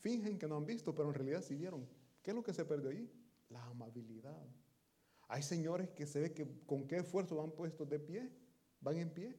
Fingen 0.00 0.38
que 0.38 0.48
no 0.48 0.56
han 0.56 0.66
visto, 0.66 0.94
pero 0.94 1.08
en 1.08 1.14
realidad 1.14 1.42
sí 1.42 1.54
vieron. 1.54 1.88
¿Qué 2.22 2.30
es 2.30 2.34
lo 2.34 2.42
que 2.42 2.52
se 2.52 2.64
perdió 2.64 2.90
allí? 2.90 3.08
La 3.48 3.64
amabilidad. 3.66 4.44
Hay 5.28 5.42
señores 5.42 5.90
que 5.90 6.06
se 6.06 6.20
ve 6.20 6.32
que 6.32 6.46
con 6.66 6.86
qué 6.86 6.96
esfuerzo 6.96 7.36
van 7.36 7.52
puestos 7.52 7.88
de 7.88 7.98
pie, 7.98 8.30
van 8.80 8.96
en 8.96 9.10
pie, 9.14 9.36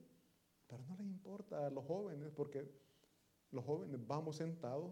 pero 0.67 0.83
no 0.85 0.95
les 0.95 1.05
importa 1.05 1.67
a 1.67 1.69
los 1.69 1.85
jóvenes 1.85 2.31
porque 2.31 2.71
los 3.51 3.63
jóvenes 3.65 3.99
vamos 4.07 4.37
sentados. 4.37 4.91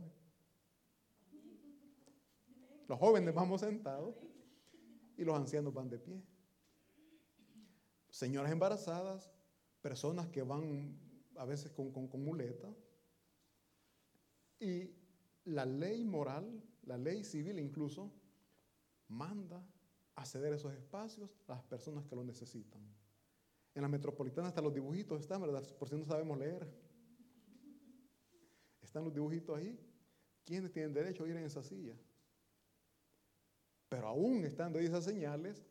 Los 2.87 2.99
jóvenes 2.99 3.33
vamos 3.33 3.61
sentados 3.61 4.15
y 5.17 5.23
los 5.23 5.35
ancianos 5.35 5.73
van 5.73 5.89
de 5.89 5.97
pie. 5.97 6.21
Señoras 8.09 8.51
embarazadas, 8.51 9.31
personas 9.81 10.27
que 10.27 10.43
van 10.43 10.97
a 11.37 11.45
veces 11.45 11.71
con, 11.71 11.91
con. 11.91 12.09
Y 14.59 14.91
la 15.45 15.65
ley 15.65 16.03
moral, 16.03 16.63
la 16.83 16.97
ley 16.97 17.23
civil 17.23 17.59
incluso, 17.59 18.11
manda 19.07 19.65
a 20.15 20.23
esos 20.23 20.73
espacios 20.73 21.35
a 21.47 21.53
las 21.53 21.63
personas 21.63 22.05
que 22.05 22.15
lo 22.15 22.23
necesitan. 22.23 22.81
En 23.73 23.81
la 23.81 23.87
metropolitana 23.87 24.49
hasta 24.49 24.61
los 24.61 24.73
dibujitos 24.73 25.21
están, 25.21 25.41
¿verdad? 25.41 25.63
Por 25.77 25.89
si 25.89 25.95
no 25.95 26.05
sabemos 26.05 26.37
leer. 26.37 26.67
Están 28.81 29.03
los 29.03 29.13
dibujitos 29.13 29.57
ahí. 29.57 29.79
¿Quiénes 30.45 30.71
tienen 30.71 30.93
derecho 30.93 31.23
a 31.23 31.29
ir 31.29 31.37
en 31.37 31.45
esa 31.45 31.63
silla? 31.63 31.95
Pero 33.89 34.07
aún 34.07 34.43
estando 34.45 34.79
ahí 34.79 34.85
esas 34.85 35.05
señales, 35.05 35.65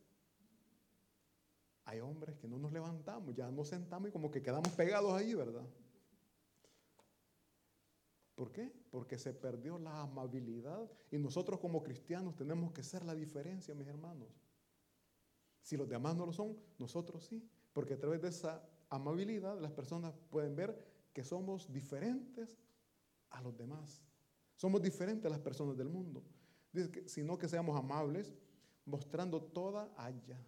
hay 1.91 2.01
hombres 2.01 2.37
que 2.37 2.47
no 2.47 2.57
nos 2.57 2.73
levantamos, 2.73 3.35
ya 3.35 3.51
nos 3.51 3.67
sentamos 3.67 4.09
y 4.09 4.13
como 4.13 4.31
que 4.31 4.41
quedamos 4.41 4.69
pegados 4.75 5.13
ahí, 5.13 5.35
¿verdad? 5.35 5.67
¿Por 8.37 8.53
qué? 8.53 8.73
Porque 8.93 9.19
se 9.19 9.35
perdió 9.35 9.77
la 9.77 10.03
amabilidad 10.03 10.89
y 11.11 11.19
nosotros 11.19 11.59
como 11.59 11.83
cristianos 11.83 12.37
tenemos 12.37 12.73
que 12.73 12.85
ser 12.85 13.05
la 13.05 13.13
diferencia, 13.13 13.75
mis 13.75 13.89
hermanos. 13.89 14.29
Si 15.63 15.77
los 15.77 15.89
demás 15.89 16.15
no 16.15 16.27
lo 16.27 16.33
son, 16.33 16.57
nosotros 16.79 17.25
sí, 17.25 17.45
porque 17.73 17.95
a 17.95 17.99
través 17.99 18.23
de 18.23 18.29
esa 18.29 18.65
amabilidad 18.89 19.61
las 19.61 19.73
personas 19.73 20.15
pueden 20.31 20.55
ver 20.55 20.81
que 21.13 21.25
somos 21.25 21.73
diferentes 21.73 22.57
a 23.31 23.43
los 23.43 23.57
demás. 23.57 24.01
Somos 24.55 24.81
diferentes 24.81 25.27
a 25.27 25.31
las 25.31 25.41
personas 25.41 25.77
del 25.77 25.89
mundo. 25.89 26.23
Dice 26.73 26.89
que, 26.93 27.09
sino 27.09 27.37
que 27.37 27.49
seamos 27.49 27.77
amables, 27.77 28.33
mostrando 28.85 29.43
toda 29.43 29.93
haya, 29.97 30.41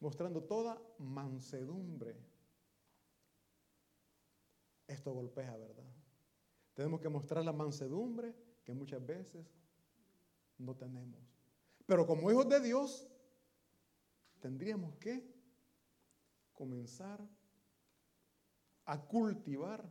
mostrando 0.00 0.42
toda 0.42 0.80
mansedumbre. 0.98 2.16
Esto 4.86 5.12
golpea, 5.12 5.56
¿verdad? 5.56 5.84
Tenemos 6.74 7.00
que 7.00 7.08
mostrar 7.08 7.44
la 7.44 7.52
mansedumbre 7.52 8.34
que 8.64 8.72
muchas 8.72 9.04
veces 9.04 9.46
no 10.58 10.74
tenemos. 10.74 11.20
Pero 11.86 12.06
como 12.06 12.30
hijos 12.30 12.48
de 12.48 12.60
Dios, 12.60 13.06
tendríamos 14.40 14.96
que 14.96 15.30
comenzar 16.54 17.20
a 18.86 19.00
cultivar 19.06 19.88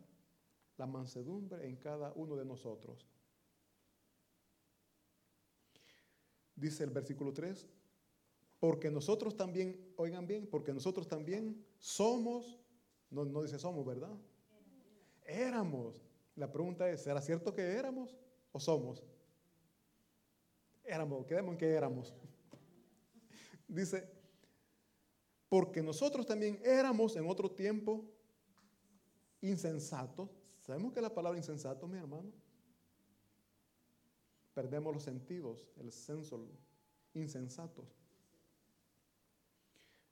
la 0.77 0.85
mansedumbre 0.85 1.67
en 1.67 1.77
cada 1.77 2.11
uno 2.13 2.35
de 2.35 2.45
nosotros. 2.45 3.07
Dice 6.55 6.83
el 6.83 6.89
versículo 6.89 7.33
3, 7.33 7.67
porque 8.59 8.91
nosotros 8.91 9.37
también, 9.37 9.93
oigan 9.95 10.27
bien, 10.27 10.45
porque 10.45 10.73
nosotros 10.73 11.07
también 11.07 11.65
somos, 11.77 12.59
no, 13.09 13.25
dice 13.41 13.57
somos, 13.57 13.85
¿verdad? 13.85 14.15
Éramos. 15.25 16.03
La 16.35 16.51
pregunta 16.51 16.89
es, 16.89 17.01
¿será 17.01 17.21
cierto 17.21 17.53
que 17.53 17.61
éramos 17.61 18.15
o 18.51 18.59
somos? 18.59 19.03
Éramos, 20.83 21.25
quedemos 21.25 21.53
en 21.53 21.57
que 21.57 21.69
éramos. 21.69 22.13
Dice, 23.67 24.09
porque 25.47 25.81
nosotros 25.81 26.25
también 26.25 26.59
éramos 26.63 27.15
en 27.15 27.29
otro 27.29 27.49
tiempo 27.51 28.03
insensatos. 29.41 30.29
¿Sabemos 30.59 30.91
que 30.91 31.01
la 31.01 31.13
palabra 31.13 31.37
insensato, 31.37 31.87
mi 31.87 31.97
hermano? 31.97 32.31
Perdemos 34.53 34.93
los 34.93 35.03
sentidos, 35.03 35.65
el 35.77 35.91
senso, 35.91 36.45
insensatos. 37.13 37.98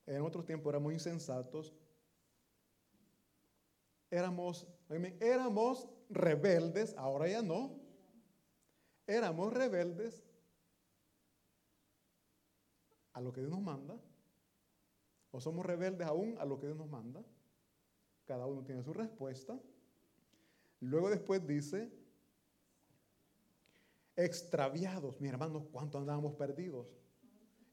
En 0.07 0.21
otro 0.21 0.43
tiempo 0.43 0.69
éramos 0.69 0.93
insensatos. 0.93 1.73
Éramos, 4.09 4.65
éramos 5.19 5.87
rebeldes, 6.09 6.95
ahora 6.97 7.27
ya 7.27 7.41
no. 7.41 7.77
Éramos 9.05 9.53
rebeldes 9.53 10.23
a 13.11 13.21
lo 13.21 13.33
que 13.33 13.41
Dios 13.41 13.51
nos 13.51 13.61
manda. 13.61 13.99
O 15.31 15.41
somos 15.41 15.65
rebeldes 15.65 16.07
aún 16.07 16.37
a 16.39 16.45
lo 16.45 16.57
que 16.57 16.67
Dios 16.67 16.77
nos 16.77 16.89
manda. 16.89 17.21
Cada 18.25 18.45
uno 18.45 18.63
tiene 18.63 18.83
su 18.83 18.93
respuesta. 18.93 19.59
Luego 20.79 21.09
después 21.09 21.45
dice, 21.45 21.91
extraviados. 24.15 25.19
Mi 25.19 25.27
hermanos, 25.27 25.63
¿cuánto 25.71 25.97
andábamos 25.97 26.33
perdidos? 26.35 26.87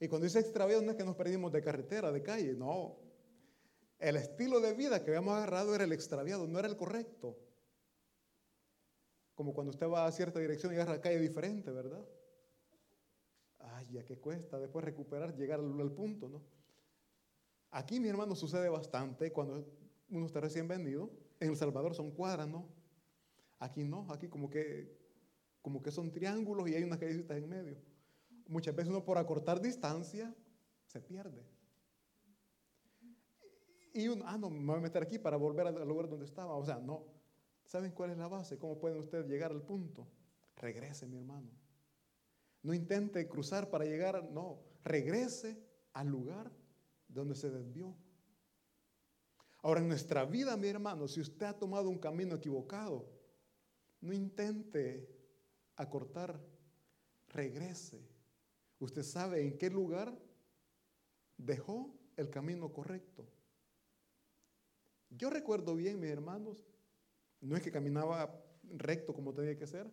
Y 0.01 0.09
cuando 0.09 0.25
dice 0.25 0.41
extraviados 0.41 0.85
no 0.85 0.91
es 0.91 0.97
que 0.97 1.05
nos 1.05 1.17
perdimos 1.17 1.53
de 1.53 1.63
carretera, 1.63 2.11
de 2.11 2.23
calle, 2.23 2.55
no. 2.55 2.97
El 3.99 4.17
estilo 4.17 4.61
de 4.61 4.75
vida 4.75 5.03
que 5.03 5.11
habíamos 5.11 5.35
agarrado 5.35 5.75
era 5.75 5.85
el 5.85 5.93
extraviado, 5.93 6.47
no 6.47 6.59
era 6.59 6.69
el 6.69 6.77
correcto. 6.77 7.39
Como 9.35 9.55
cuando 9.55 9.71
usted 9.71 9.89
va 9.89 10.07
a 10.07 10.13
cierta 10.13 10.39
dirección 10.41 10.73
y 10.73 10.77
agarra 10.77 11.01
calle 11.01 11.19
diferente, 11.19 11.71
¿verdad? 11.71 12.05
Ay, 13.59 13.89
ya 13.93 14.05
que 14.05 14.19
cuesta 14.19 14.59
después 14.59 14.85
recuperar, 14.85 15.35
llegar 15.35 15.61
al, 15.61 15.93
punto, 15.93 16.29
¿no? 16.29 16.43
Aquí, 17.71 17.99
mi 17.99 18.09
hermano, 18.09 18.37
sucede 18.37 18.69
bastante 18.69 19.33
cuando 19.33 19.67
uno 20.11 20.27
está 20.27 20.41
recién 20.41 20.69
vendido. 20.69 21.11
En 21.41 21.51
El 21.51 21.57
Salvador 21.57 21.95
son 21.95 22.11
cuadras, 22.11 22.47
¿no? 22.47 22.69
Aquí 23.59 23.83
no, 23.83 24.07
aquí 24.13 24.29
como 24.29 24.51
que, 24.51 24.97
como 25.63 25.83
que 25.83 25.91
son 25.91 26.13
triángulos 26.13 26.69
y 26.69 26.75
hay 26.75 26.85
unas 26.85 26.99
callecitas 26.99 27.37
en 27.37 27.49
medio. 27.49 27.94
Muchas 28.47 28.75
veces 28.75 28.91
uno 28.91 29.05
por 29.05 29.19
acortar 29.19 29.61
distancia 29.61 30.35
se 30.87 31.01
pierde. 31.01 31.45
Y 33.93 34.09
uno, 34.09 34.25
ah, 34.27 34.37
no, 34.37 34.51
me 34.51 34.65
voy 34.65 34.79
a 34.79 34.81
meter 34.81 35.03
aquí 35.03 35.19
para 35.19 35.37
volver 35.37 35.67
al 35.67 35.89
lugar 35.89 36.09
donde 36.09 36.25
estaba. 36.25 36.57
O 36.57 36.65
sea, 36.65 36.79
no, 36.79 37.15
¿Saben 37.67 37.93
cuál 37.93 38.11
es 38.11 38.19
la 38.19 38.29
base? 38.29 38.59
¿Cómo 38.59 38.79
pueden 38.79 38.99
ustedes 38.99 39.27
llegar 39.27 39.51
al 39.51 39.63
punto? 39.63 40.07
Regrese, 40.57 41.07
mi 41.07 41.17
hermano. 41.17 41.51
No 42.63 42.75
intente 42.75 43.27
cruzar 43.29 43.71
para 43.71 43.85
llegar, 43.85 44.31
no, 44.31 44.61
regrese 44.85 45.59
al 45.93 46.09
lugar 46.09 46.51
donde 47.09 47.35
se 47.35 47.51
desvió. 47.51 47.95
Ahora, 49.63 49.81
en 49.81 49.89
nuestra 49.89 50.25
vida, 50.25 50.57
mi 50.57 50.69
hermano, 50.69 51.09
si 51.09 51.21
usted 51.21 51.47
ha 51.47 51.59
tomado 51.59 51.89
un 51.89 51.99
camino 51.99 52.37
equivocado, 52.37 53.11
no 54.01 54.13
intente 54.13 55.09
acortar, 55.77 56.39
regrese. 57.29 58.07
Usted 58.85 59.03
sabe 59.03 59.41
en 59.41 59.57
qué 59.57 59.71
lugar 59.71 60.15
dejó 61.39 61.99
el 62.19 62.29
camino 62.29 62.71
correcto. 62.71 63.27
Yo 65.09 65.31
recuerdo 65.31 65.75
bien, 65.75 65.99
mis 65.99 66.11
hermanos, 66.11 66.67
no 67.41 67.57
es 67.57 67.63
que 67.63 67.73
caminaba 67.73 68.45
recto 68.77 69.15
como 69.15 69.33
tenía 69.33 69.57
que 69.57 69.67
ser, 69.67 69.91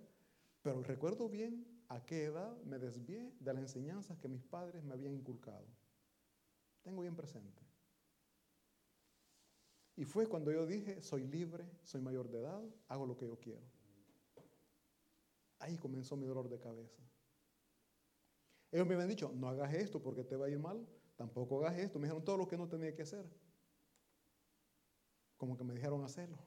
pero 0.62 0.84
recuerdo 0.84 1.30
bien 1.30 1.66
a 1.88 2.04
qué 2.06 2.26
edad 2.26 2.62
me 2.64 2.80
desvié 2.80 3.32
de 3.40 3.54
las 3.54 3.62
enseñanzas 3.62 4.20
que 4.20 4.28
mis 4.28 4.44
padres 4.44 4.84
me 4.84 4.94
habían 4.94 5.14
inculcado. 5.14 5.66
Tengo 6.82 7.02
bien 7.02 7.16
presente. 7.16 7.62
Y 9.96 10.04
fue 10.04 10.28
cuando 10.28 10.52
yo 10.52 10.66
dije, 10.66 11.02
soy 11.02 11.26
libre, 11.28 11.66
soy 11.86 12.02
mayor 12.02 12.30
de 12.30 12.40
edad, 12.40 12.62
hago 12.90 13.06
lo 13.06 13.16
que 13.16 13.26
yo 13.26 13.40
quiero. 13.40 13.64
Ahí 15.60 15.78
comenzó 15.78 16.18
mi 16.18 16.26
dolor 16.26 16.50
de 16.50 16.60
cabeza. 16.60 17.02
Ellos 18.72 18.88
me 18.88 18.94
habían 18.94 19.10
dicho, 19.10 19.32
no 19.36 19.50
hagas 19.50 19.74
esto 19.74 20.02
porque 20.02 20.24
te 20.24 20.36
va 20.36 20.46
a 20.46 20.50
ir 20.50 20.60
mal, 20.60 20.88
tampoco 21.18 21.60
hagas 21.60 21.78
esto. 21.80 22.00
Me 22.00 22.08
dijeron 22.08 22.24
todo 22.24 22.38
lo 22.38 22.48
que 22.48 22.58
no 22.58 22.68
tenía 22.68 22.96
que 22.96 23.02
hacer. 23.02 23.26
Como 25.38 25.58
que 25.58 25.64
me 25.64 25.74
dijeron 25.74 26.04
hacerlo. 26.04 26.38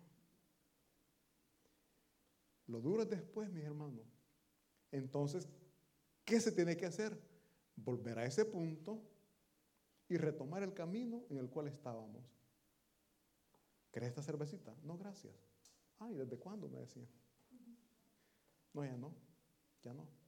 Lo 2.66 2.80
duro 2.80 3.02
es 3.02 3.10
después, 3.10 3.50
mis 3.52 3.64
hermanos. 3.64 4.06
Entonces, 4.90 5.48
¿qué 6.24 6.40
se 6.40 6.52
tiene 6.52 6.76
que 6.76 6.86
hacer? 6.86 7.20
Volver 7.76 8.18
a 8.18 8.24
ese 8.24 8.44
punto 8.44 9.02
y 10.08 10.16
retomar 10.16 10.62
el 10.62 10.72
camino 10.72 11.24
en 11.28 11.38
el 11.38 11.50
cual 11.50 11.68
estábamos. 11.68 12.24
¿Querés 13.92 14.10
esta 14.10 14.22
cervecita? 14.22 14.74
No, 14.82 14.96
gracias. 14.96 15.34
Ay, 15.98 16.14
¿desde 16.14 16.38
cuándo? 16.38 16.68
Me 16.68 16.78
decían. 16.78 17.06
No, 18.72 18.84
ya 18.84 18.96
no, 18.96 19.12
ya 19.82 19.92
no. 19.92 20.23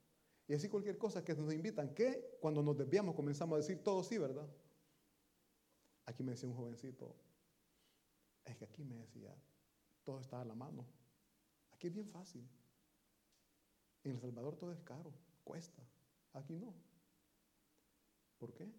Y 0.49 0.55
así 0.55 0.69
cualquier 0.69 0.97
cosa 0.97 1.25
que 1.25 1.35
nos 1.35 1.53
invitan, 1.53 1.95
que 1.95 2.39
cuando 2.41 2.63
nos 2.63 2.77
desviamos 2.77 3.15
comenzamos 3.15 3.57
a 3.57 3.59
decir 3.59 3.83
todo 3.83 4.03
sí, 4.03 4.17
¿verdad? 4.19 4.49
Aquí 6.05 6.23
me 6.23 6.33
decía 6.33 6.49
un 6.49 6.55
jovencito, 6.55 7.17
es 8.45 8.57
que 8.57 8.65
aquí 8.65 8.85
me 8.85 8.97
decía, 8.97 9.35
todo 10.05 10.21
está 10.21 10.41
a 10.41 10.45
la 10.45 10.55
mano. 10.55 10.87
Aquí 11.73 11.89
es 11.89 11.93
bien 11.93 12.09
fácil. 12.09 12.49
En 14.05 14.13
El 14.13 14.21
Salvador 14.21 14.57
todo 14.57 14.73
es 14.73 14.81
caro, 14.83 15.13
cuesta. 15.43 15.83
Aquí 16.33 16.55
no. 16.55 16.73
¿Por 18.39 18.55
qué? 18.55 18.73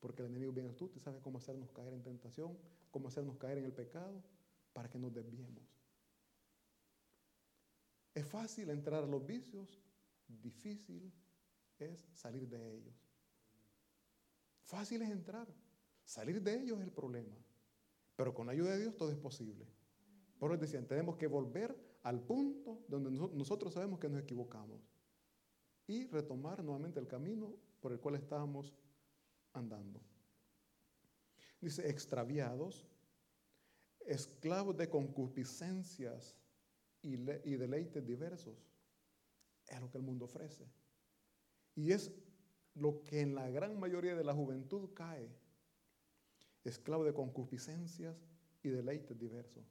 Porque 0.00 0.22
el 0.22 0.28
enemigo 0.28 0.52
viene 0.52 0.72
tú, 0.72 0.90
y 0.94 1.00
sabe 1.00 1.20
cómo 1.20 1.36
hacernos 1.36 1.70
caer 1.70 1.92
en 1.92 2.02
tentación, 2.02 2.56
cómo 2.90 3.08
hacernos 3.08 3.36
caer 3.36 3.58
en 3.58 3.66
el 3.66 3.72
pecado, 3.72 4.22
para 4.72 4.88
que 4.88 4.98
nos 4.98 5.12
desviemos. 5.12 5.62
Es 8.14 8.26
fácil 8.26 8.70
entrar 8.70 9.04
a 9.04 9.06
los 9.06 9.26
vicios, 9.26 9.83
difícil 10.28 11.12
es 11.78 12.06
salir 12.12 12.48
de 12.48 12.76
ellos. 12.76 12.94
Fácil 14.62 15.02
es 15.02 15.10
entrar, 15.10 15.48
salir 16.04 16.42
de 16.42 16.60
ellos 16.60 16.78
es 16.78 16.84
el 16.84 16.92
problema. 16.92 17.36
Pero 18.16 18.32
con 18.32 18.46
la 18.46 18.52
ayuda 18.52 18.72
de 18.72 18.80
Dios 18.80 18.96
todo 18.96 19.10
es 19.10 19.18
posible. 19.18 19.66
Por 20.38 20.50
eso 20.52 20.60
decían, 20.60 20.86
tenemos 20.86 21.16
que 21.16 21.26
volver 21.26 21.76
al 22.02 22.20
punto 22.20 22.84
donde 22.88 23.10
nosotros 23.10 23.74
sabemos 23.74 23.98
que 23.98 24.08
nos 24.08 24.20
equivocamos 24.20 24.80
y 25.86 26.06
retomar 26.06 26.62
nuevamente 26.62 27.00
el 27.00 27.06
camino 27.06 27.54
por 27.80 27.92
el 27.92 28.00
cual 28.00 28.14
estábamos 28.14 28.74
andando. 29.52 30.00
Dice, 31.60 31.88
extraviados, 31.88 32.86
esclavos 34.06 34.76
de 34.76 34.88
concupiscencias 34.88 36.36
y, 37.02 37.14
y 37.14 37.56
deleites 37.56 38.04
diversos. 38.06 38.56
Es 39.68 39.80
lo 39.80 39.90
que 39.90 39.98
el 39.98 40.04
mundo 40.04 40.26
ofrece. 40.26 40.66
Y 41.74 41.92
es 41.92 42.12
lo 42.74 43.02
que 43.02 43.20
en 43.20 43.34
la 43.34 43.48
gran 43.50 43.78
mayoría 43.78 44.14
de 44.14 44.24
la 44.24 44.34
juventud 44.34 44.90
cae. 44.94 45.30
Esclavo 46.64 47.04
de 47.04 47.12
concupiscencias 47.12 48.16
y 48.62 48.68
deleites 48.68 49.18
diversos. 49.18 49.64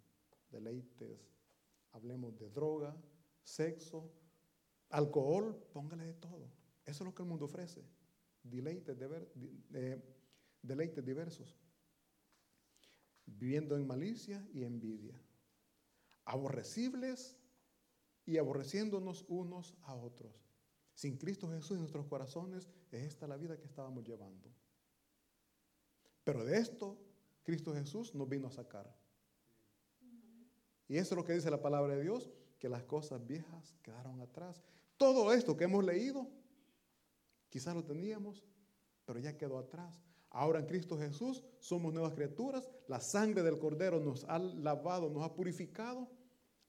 Deleites, 0.52 1.20
hablemos 1.92 2.38
de 2.38 2.50
droga, 2.50 2.96
sexo, 3.44 4.12
alcohol, 4.90 5.56
póngale 5.74 6.06
de 6.06 6.14
todo. 6.14 6.52
Eso 6.86 7.04
es 7.04 7.06
lo 7.08 7.16
que 7.16 7.24
el 7.24 7.30
mundo 7.30 7.46
ofrece. 7.46 7.84
Deleites, 8.44 8.98
deleites 10.62 11.06
diversos. 11.06 11.58
Viviendo 13.26 13.76
en 13.76 13.88
malicia 13.88 14.48
y 14.54 14.64
envidia. 14.64 15.20
Aborrecibles 16.26 17.38
y 18.26 18.38
aborreciéndonos 18.38 19.26
unos 19.28 19.76
a 19.84 19.96
otros. 19.96 20.44
Sin 20.94 21.18
Cristo 21.18 21.50
Jesús 21.50 21.72
en 21.72 21.80
nuestros 21.80 22.06
corazones, 22.06 22.70
es 22.92 23.04
esta 23.04 23.28
la 23.28 23.38
vida 23.38 23.58
que 23.58 23.66
estábamos 23.66 24.04
llevando. 24.04 24.50
Pero 26.24 26.46
de 26.46 26.58
esto, 26.58 26.98
Cristo 27.44 27.74
Jesús 27.74 28.14
nos 28.16 28.30
vino 28.30 28.48
a 28.48 28.52
sacar. 28.52 28.96
Y 30.88 30.98
eso 30.98 31.16
es 31.16 31.18
lo 31.18 31.26
que 31.26 31.34
dice 31.34 31.50
la 31.50 31.62
palabra 31.62 31.96
de 31.96 32.04
Dios, 32.04 32.30
que 32.60 32.70
las 32.70 32.84
cosas 32.84 33.26
viejas 33.26 33.76
quedaron 33.82 34.22
atrás. 34.22 34.62
Todo 34.98 35.34
esto 35.34 35.58
que 35.58 35.66
hemos 35.66 35.84
leído, 35.84 36.30
quizás 37.50 37.76
lo 37.76 37.84
teníamos, 37.84 38.44
pero 39.06 39.20
ya 39.20 39.38
quedó 39.38 39.58
atrás. 39.58 40.02
Ahora 40.30 40.60
en 40.60 40.66
Cristo 40.66 40.98
Jesús 40.98 41.44
somos 41.60 41.94
nuevas 41.94 42.14
criaturas, 42.14 42.70
la 42.88 43.00
sangre 43.00 43.44
del 43.44 43.60
Cordero 43.60 44.00
nos 44.00 44.24
ha 44.26 44.40
lavado, 44.40 45.10
nos 45.10 45.24
ha 45.24 45.34
purificado. 45.34 46.10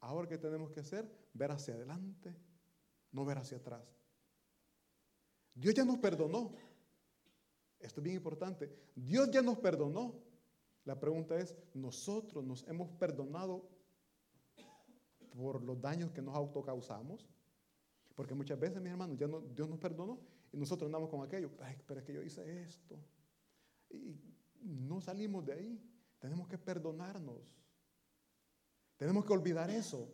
Ahora 0.05 0.29
que 0.29 0.37
tenemos 0.37 0.71
que 0.71 0.81
hacer, 0.81 1.11
ver 1.33 1.51
hacia 1.51 1.73
adelante, 1.73 2.37
no 3.13 3.25
ver 3.25 3.39
hacia 3.39 3.57
atrás. 3.57 3.83
Dios 5.55 5.75
ya 5.75 5.85
nos 5.85 5.99
perdonó. 5.99 6.55
Esto 7.81 8.01
es 8.01 8.05
bien 8.05 8.17
importante. 8.17 8.71
Dios 8.95 9.31
ya 9.31 9.41
nos 9.41 9.59
perdonó. 9.59 10.15
La 10.85 11.01
pregunta 11.01 11.39
es, 11.39 11.57
¿nosotros 11.73 12.45
nos 12.45 12.69
hemos 12.69 12.91
perdonado 12.91 13.67
por 15.35 15.63
los 15.63 15.81
daños 15.81 16.11
que 16.11 16.21
nos 16.21 16.35
autocausamos? 16.37 17.27
Porque 18.15 18.35
muchas 18.35 18.61
veces, 18.61 18.83
mis 18.83 18.93
hermanos, 18.93 19.17
ya 19.17 19.27
no, 19.27 19.41
Dios 19.41 19.71
nos 19.71 19.79
perdonó 19.79 20.21
y 20.53 20.59
nosotros 20.59 20.87
andamos 20.87 21.09
con 21.09 21.25
aquello. 21.25 21.51
Ay, 21.61 21.79
pero 21.87 22.01
es 22.01 22.07
que 22.07 22.13
yo 22.13 22.23
hice 22.23 22.63
esto. 22.63 22.99
Y 23.89 24.21
no 24.61 25.01
salimos 25.01 25.47
de 25.47 25.55
ahí. 25.55 25.83
Tenemos 26.19 26.47
que 26.47 26.59
perdonarnos. 26.59 27.64
Tenemos 28.97 29.25
que 29.25 29.33
olvidar 29.33 29.71
eso 29.71 30.09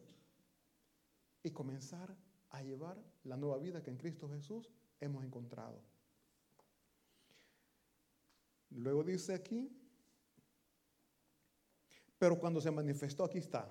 y 1.42 1.50
comenzar 1.50 2.16
a 2.50 2.62
llevar 2.62 2.98
la 3.24 3.36
nueva 3.36 3.58
vida 3.58 3.82
que 3.82 3.90
en 3.90 3.96
Cristo 3.96 4.28
Jesús 4.28 4.68
hemos 5.00 5.24
encontrado. 5.24 5.80
Luego 8.70 9.02
dice 9.02 9.34
aquí, 9.34 9.76
pero 12.18 12.38
cuando 12.38 12.60
se 12.60 12.70
manifestó, 12.70 13.24
aquí 13.24 13.38
está, 13.38 13.68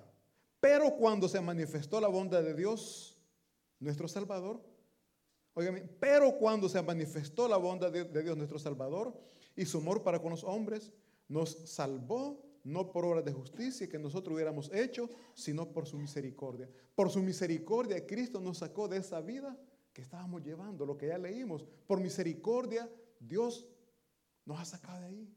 pero 0.60 0.96
cuando 0.96 1.28
se 1.28 1.40
manifestó 1.40 2.00
la 2.00 2.08
bondad 2.08 2.42
de 2.42 2.54
Dios, 2.54 3.18
nuestro 3.78 4.08
Salvador, 4.08 4.62
oigan, 5.54 5.90
pero 5.98 6.36
cuando 6.36 6.68
se 6.68 6.82
manifestó 6.82 7.48
la 7.48 7.56
bondad 7.56 7.90
de, 7.90 8.04
de 8.04 8.22
Dios, 8.22 8.36
nuestro 8.36 8.58
Salvador, 8.58 9.18
y 9.56 9.64
su 9.64 9.78
amor 9.78 10.02
para 10.02 10.20
con 10.20 10.30
los 10.30 10.44
hombres, 10.44 10.92
nos 11.28 11.50
salvó 11.70 12.49
no 12.64 12.92
por 12.92 13.04
obras 13.04 13.24
de 13.24 13.32
justicia 13.32 13.88
que 13.88 13.98
nosotros 13.98 14.34
hubiéramos 14.34 14.70
hecho, 14.72 15.08
sino 15.34 15.72
por 15.72 15.86
su 15.86 15.98
misericordia. 15.98 16.68
Por 16.94 17.10
su 17.10 17.22
misericordia 17.22 18.06
Cristo 18.06 18.40
nos 18.40 18.58
sacó 18.58 18.88
de 18.88 18.98
esa 18.98 19.20
vida 19.20 19.58
que 19.92 20.02
estábamos 20.02 20.42
llevando, 20.42 20.86
lo 20.86 20.96
que 20.96 21.08
ya 21.08 21.18
leímos. 21.18 21.64
Por 21.86 22.00
misericordia 22.00 22.90
Dios 23.18 23.68
nos 24.44 24.60
ha 24.60 24.64
sacado 24.64 25.00
de 25.00 25.06
ahí. 25.06 25.34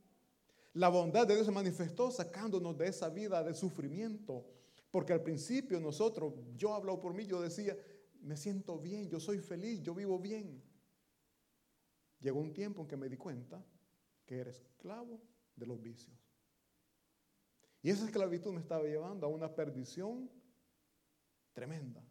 La 0.74 0.90
bondad 0.90 1.28
de 1.28 1.36
Dios 1.36 1.46
se 1.46 1.52
manifestó 1.52 2.10
sacándonos 2.10 2.78
de 2.78 2.88
esa 2.88 3.10
vida 3.10 3.44
de 3.44 3.54
sufrimiento. 3.54 4.46
Porque 4.90 5.14
al 5.14 5.22
principio 5.22 5.80
nosotros, 5.80 6.34
yo 6.56 6.74
hablo 6.74 7.00
por 7.00 7.14
mí, 7.14 7.26
yo 7.26 7.42
decía, 7.42 7.76
me 8.22 8.38
siento 8.38 8.80
bien, 8.80 9.10
yo 9.10 9.20
soy 9.20 9.40
feliz, 9.40 9.82
yo 9.82 9.94
vivo 9.94 10.20
bien. 10.20 10.62
Llegó 12.20 12.40
un 12.40 12.54
tiempo 12.54 12.84
en 12.84 12.88
que 12.88 12.98
me 12.98 13.10
di 13.10 13.18
cuenta 13.18 13.64
que 14.26 14.38
era 14.38 14.50
esclavo 14.50 15.20
de 15.56 15.66
los 15.66 15.82
vicios. 15.82 16.23
Y 17.84 17.90
esa 17.90 18.06
esclavitud 18.06 18.54
me 18.54 18.62
estaba 18.62 18.86
llevando 18.86 19.28
a 19.28 19.30
una 19.30 19.54
perdición 19.54 20.32
tremenda. 21.52 22.02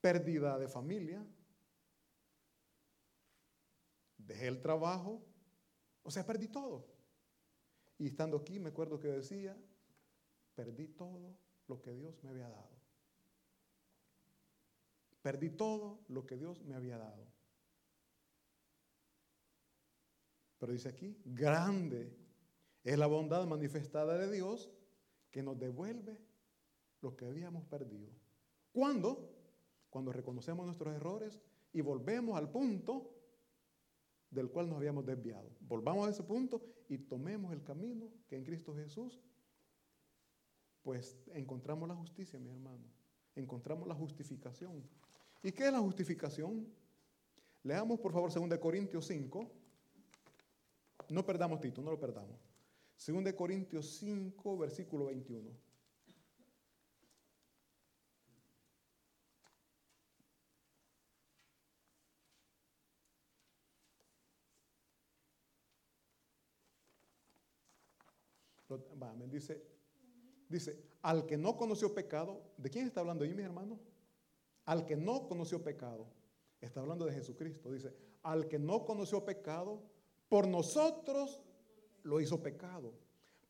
Pérdida 0.00 0.56
de 0.60 0.68
familia. 0.68 1.26
Dejé 4.16 4.46
el 4.46 4.62
trabajo. 4.62 5.26
O 6.04 6.10
sea, 6.12 6.24
perdí 6.24 6.46
todo. 6.46 6.86
Y 7.98 8.06
estando 8.06 8.36
aquí 8.36 8.60
me 8.60 8.68
acuerdo 8.68 9.00
que 9.00 9.08
decía, 9.08 9.60
perdí 10.54 10.86
todo 10.86 11.36
lo 11.66 11.82
que 11.82 11.92
Dios 11.92 12.22
me 12.22 12.30
había 12.30 12.48
dado. 12.48 12.78
Perdí 15.20 15.50
todo 15.50 16.04
lo 16.06 16.24
que 16.24 16.36
Dios 16.36 16.62
me 16.62 16.76
había 16.76 16.96
dado. 16.96 17.26
Pero 20.58 20.72
dice 20.72 20.90
aquí, 20.90 21.20
grande 21.24 22.23
Es 22.84 22.98
la 22.98 23.06
bondad 23.06 23.46
manifestada 23.46 24.18
de 24.18 24.30
Dios 24.30 24.70
que 25.30 25.42
nos 25.42 25.58
devuelve 25.58 26.18
lo 27.00 27.16
que 27.16 27.24
habíamos 27.24 27.64
perdido. 27.64 28.12
¿Cuándo? 28.72 29.30
Cuando 29.88 30.12
reconocemos 30.12 30.66
nuestros 30.66 30.94
errores 30.94 31.40
y 31.72 31.80
volvemos 31.80 32.36
al 32.36 32.50
punto 32.50 33.10
del 34.30 34.50
cual 34.50 34.68
nos 34.68 34.76
habíamos 34.76 35.06
desviado. 35.06 35.50
Volvamos 35.60 36.06
a 36.06 36.10
ese 36.10 36.22
punto 36.22 36.62
y 36.88 36.98
tomemos 36.98 37.52
el 37.52 37.62
camino 37.62 38.10
que 38.28 38.36
en 38.36 38.44
Cristo 38.44 38.74
Jesús, 38.74 39.20
pues 40.82 41.16
encontramos 41.32 41.88
la 41.88 41.94
justicia, 41.94 42.38
mi 42.38 42.50
hermano. 42.50 42.84
Encontramos 43.34 43.88
la 43.88 43.94
justificación. 43.94 44.82
¿Y 45.42 45.52
qué 45.52 45.66
es 45.66 45.72
la 45.72 45.80
justificación? 45.80 46.66
Leamos 47.62 47.98
por 47.98 48.12
favor 48.12 48.32
2 48.32 48.58
Corintios 48.58 49.06
5. 49.06 49.50
No 51.10 51.24
perdamos 51.24 51.60
Tito, 51.60 51.80
no 51.80 51.90
lo 51.90 51.98
perdamos. 51.98 52.53
2 53.06 53.34
Corintios 53.34 53.98
5, 53.98 54.56
versículo 54.56 55.06
21. 55.06 55.64
dice, 69.30 69.62
dice, 70.48 70.82
al 71.02 71.26
que 71.26 71.36
no 71.36 71.56
conoció 71.56 71.94
pecado, 71.94 72.42
¿de 72.56 72.70
quién 72.70 72.86
está 72.86 73.00
hablando 73.00 73.24
ahí, 73.24 73.34
mi 73.34 73.42
hermano? 73.42 73.78
Al 74.64 74.86
que 74.86 74.96
no 74.96 75.28
conoció 75.28 75.62
pecado, 75.62 76.06
está 76.60 76.80
hablando 76.80 77.04
de 77.04 77.12
Jesucristo. 77.12 77.70
Dice, 77.70 77.94
al 78.22 78.48
que 78.48 78.58
no 78.58 78.84
conoció 78.84 79.24
pecado, 79.24 79.82
por 80.28 80.48
nosotros 80.48 81.42
lo 82.04 82.20
hizo 82.20 82.40
pecado, 82.40 82.94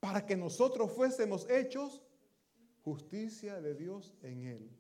para 0.00 0.24
que 0.24 0.36
nosotros 0.36 0.90
fuésemos 0.92 1.48
hechos 1.50 2.02
justicia 2.82 3.60
de 3.60 3.74
Dios 3.74 4.14
en 4.22 4.46
él. 4.46 4.70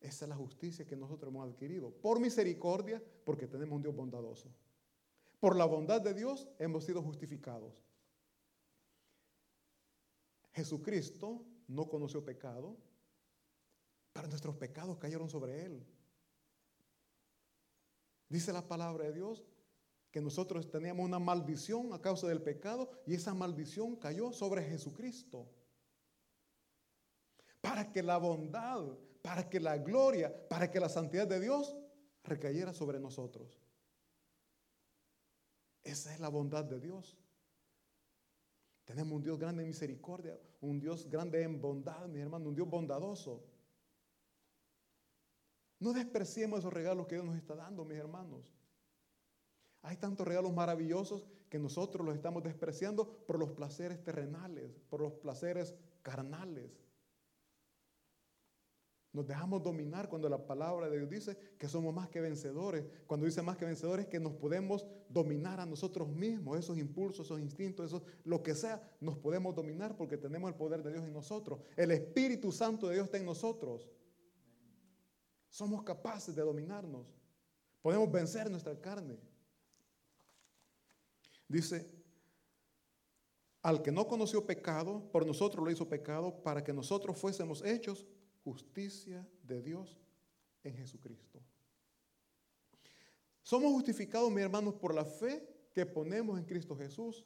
Esa 0.00 0.24
es 0.24 0.28
la 0.28 0.36
justicia 0.36 0.86
que 0.86 0.96
nosotros 0.96 1.30
hemos 1.32 1.48
adquirido. 1.48 1.90
Por 1.90 2.20
misericordia, 2.20 3.02
porque 3.24 3.46
tenemos 3.46 3.76
un 3.76 3.82
Dios 3.82 3.94
bondadoso. 3.94 4.50
Por 5.40 5.56
la 5.56 5.64
bondad 5.64 6.00
de 6.00 6.14
Dios 6.14 6.48
hemos 6.58 6.84
sido 6.84 7.02
justificados. 7.02 7.82
Jesucristo 10.52 11.44
no 11.68 11.88
conoció 11.88 12.24
pecado, 12.24 12.76
pero 14.12 14.28
nuestros 14.28 14.56
pecados 14.56 14.96
cayeron 14.98 15.28
sobre 15.28 15.64
él. 15.64 15.84
Dice 18.28 18.52
la 18.52 18.66
palabra 18.66 19.04
de 19.04 19.12
Dios 19.12 19.44
que 20.16 20.22
nosotros 20.22 20.70
teníamos 20.70 21.04
una 21.04 21.18
maldición 21.18 21.92
a 21.92 22.00
causa 22.00 22.26
del 22.26 22.40
pecado 22.40 22.88
y 23.04 23.12
esa 23.12 23.34
maldición 23.34 23.96
cayó 23.96 24.32
sobre 24.32 24.62
Jesucristo. 24.62 25.46
Para 27.60 27.92
que 27.92 28.02
la 28.02 28.16
bondad, 28.16 28.96
para 29.20 29.46
que 29.46 29.60
la 29.60 29.76
gloria, 29.76 30.48
para 30.48 30.70
que 30.70 30.80
la 30.80 30.88
santidad 30.88 31.26
de 31.26 31.38
Dios 31.38 31.76
recayera 32.24 32.72
sobre 32.72 32.98
nosotros. 32.98 33.60
Esa 35.84 36.14
es 36.14 36.18
la 36.18 36.30
bondad 36.30 36.64
de 36.64 36.80
Dios. 36.80 37.18
Tenemos 38.86 39.16
un 39.16 39.22
Dios 39.22 39.38
grande 39.38 39.64
en 39.64 39.68
misericordia, 39.68 40.40
un 40.62 40.80
Dios 40.80 41.10
grande 41.10 41.42
en 41.42 41.60
bondad, 41.60 42.08
mi 42.08 42.20
hermano, 42.20 42.48
un 42.48 42.54
Dios 42.54 42.70
bondadoso. 42.70 43.44
No 45.78 45.92
despreciemos 45.92 46.60
esos 46.60 46.72
regalos 46.72 47.06
que 47.06 47.16
Dios 47.16 47.26
nos 47.26 47.36
está 47.36 47.54
dando, 47.54 47.84
mis 47.84 47.98
hermanos. 47.98 48.56
Hay 49.82 49.96
tantos 49.96 50.26
regalos 50.26 50.52
maravillosos 50.52 51.26
que 51.48 51.58
nosotros 51.58 52.04
los 52.04 52.16
estamos 52.16 52.42
despreciando 52.42 53.08
por 53.26 53.38
los 53.38 53.50
placeres 53.50 54.02
terrenales, 54.02 54.70
por 54.88 55.00
los 55.00 55.12
placeres 55.14 55.74
carnales. 56.02 56.70
Nos 59.16 59.26
dejamos 59.26 59.62
dominar 59.62 60.10
cuando 60.10 60.28
la 60.28 60.46
palabra 60.46 60.90
de 60.90 60.98
Dios 60.98 61.08
dice 61.08 61.38
que 61.56 61.68
somos 61.68 61.94
más 61.94 62.10
que 62.10 62.20
vencedores. 62.20 62.84
Cuando 63.06 63.24
dice 63.24 63.40
más 63.40 63.56
que 63.56 63.64
vencedores, 63.64 64.08
que 64.08 64.20
nos 64.20 64.34
podemos 64.34 64.86
dominar 65.08 65.58
a 65.58 65.64
nosotros 65.64 66.06
mismos, 66.06 66.58
esos 66.58 66.76
impulsos, 66.76 67.24
esos 67.24 67.40
instintos, 67.40 67.86
eso, 67.86 68.02
lo 68.24 68.42
que 68.42 68.54
sea, 68.54 68.86
nos 69.00 69.16
podemos 69.16 69.54
dominar 69.54 69.96
porque 69.96 70.18
tenemos 70.18 70.50
el 70.50 70.54
poder 70.54 70.82
de 70.82 70.92
Dios 70.92 71.04
en 71.04 71.14
nosotros. 71.14 71.60
El 71.76 71.92
Espíritu 71.92 72.52
Santo 72.52 72.88
de 72.88 72.94
Dios 72.96 73.06
está 73.06 73.16
en 73.16 73.24
nosotros. 73.24 73.90
Somos 75.48 75.82
capaces 75.82 76.36
de 76.36 76.42
dominarnos. 76.42 77.06
Podemos 77.80 78.12
vencer 78.12 78.50
nuestra 78.50 78.78
carne. 78.78 79.18
Dice, 81.48 81.86
al 83.62 83.82
que 83.82 83.90
no 83.92 84.06
conoció 84.06 84.46
pecado, 84.46 85.10
por 85.10 85.26
nosotros 85.26 85.64
lo 85.64 85.70
hizo 85.70 85.88
pecado, 85.88 86.42
para 86.42 86.62
que 86.62 86.72
nosotros 86.72 87.18
fuésemos 87.18 87.64
hechos 87.64 88.06
justicia 88.44 89.28
de 89.42 89.60
Dios 89.60 89.98
en 90.62 90.76
Jesucristo. 90.76 91.42
Somos 93.42 93.72
justificados, 93.72 94.30
mis 94.30 94.42
hermanos, 94.42 94.74
por 94.74 94.94
la 94.94 95.04
fe 95.04 95.48
que 95.72 95.86
ponemos 95.86 96.38
en 96.38 96.44
Cristo 96.44 96.76
Jesús. 96.76 97.24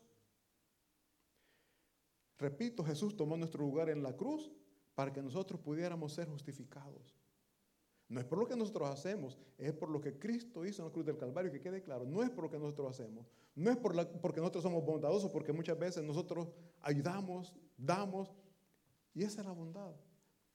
Repito, 2.38 2.84
Jesús 2.84 3.16
tomó 3.16 3.36
nuestro 3.36 3.62
lugar 3.62 3.90
en 3.90 4.02
la 4.02 4.16
cruz 4.16 4.50
para 4.94 5.12
que 5.12 5.22
nosotros 5.22 5.60
pudiéramos 5.60 6.12
ser 6.14 6.28
justificados. 6.28 7.19
No 8.10 8.18
es 8.18 8.26
por 8.26 8.40
lo 8.40 8.46
que 8.46 8.56
nosotros 8.56 8.88
hacemos, 8.90 9.38
es 9.56 9.72
por 9.72 9.88
lo 9.88 10.00
que 10.00 10.18
Cristo 10.18 10.66
hizo 10.66 10.82
en 10.82 10.88
la 10.88 10.92
cruz 10.92 11.06
del 11.06 11.16
Calvario, 11.16 11.52
que 11.52 11.60
quede 11.60 11.80
claro, 11.80 12.04
no 12.04 12.24
es 12.24 12.30
por 12.30 12.42
lo 12.42 12.50
que 12.50 12.58
nosotros 12.58 12.90
hacemos, 12.90 13.30
no 13.54 13.70
es 13.70 13.76
por 13.76 13.94
porque 14.20 14.40
nosotros 14.40 14.64
somos 14.64 14.84
bondadosos, 14.84 15.30
porque 15.30 15.52
muchas 15.52 15.78
veces 15.78 16.02
nosotros 16.02 16.48
ayudamos, 16.80 17.54
damos, 17.76 18.34
y 19.14 19.22
esa 19.22 19.42
es 19.42 19.46
la 19.46 19.52
bondad. 19.52 19.94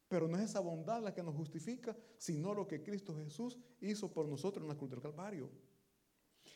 Pero 0.10 0.28
no 0.28 0.38
es 0.38 0.44
esa 0.44 0.60
bondad 0.60 1.02
la 1.02 1.13
que 1.13 1.24
nos 1.24 1.34
justifica, 1.34 1.96
sino 2.18 2.54
lo 2.54 2.68
que 2.68 2.84
Cristo 2.84 3.15
Jesús 3.15 3.58
hizo 3.80 4.12
por 4.12 4.28
nosotros 4.28 4.63
en 4.63 4.68
la 4.68 4.76
cruz 4.76 4.91
del 4.91 5.02
Calvario. 5.02 5.50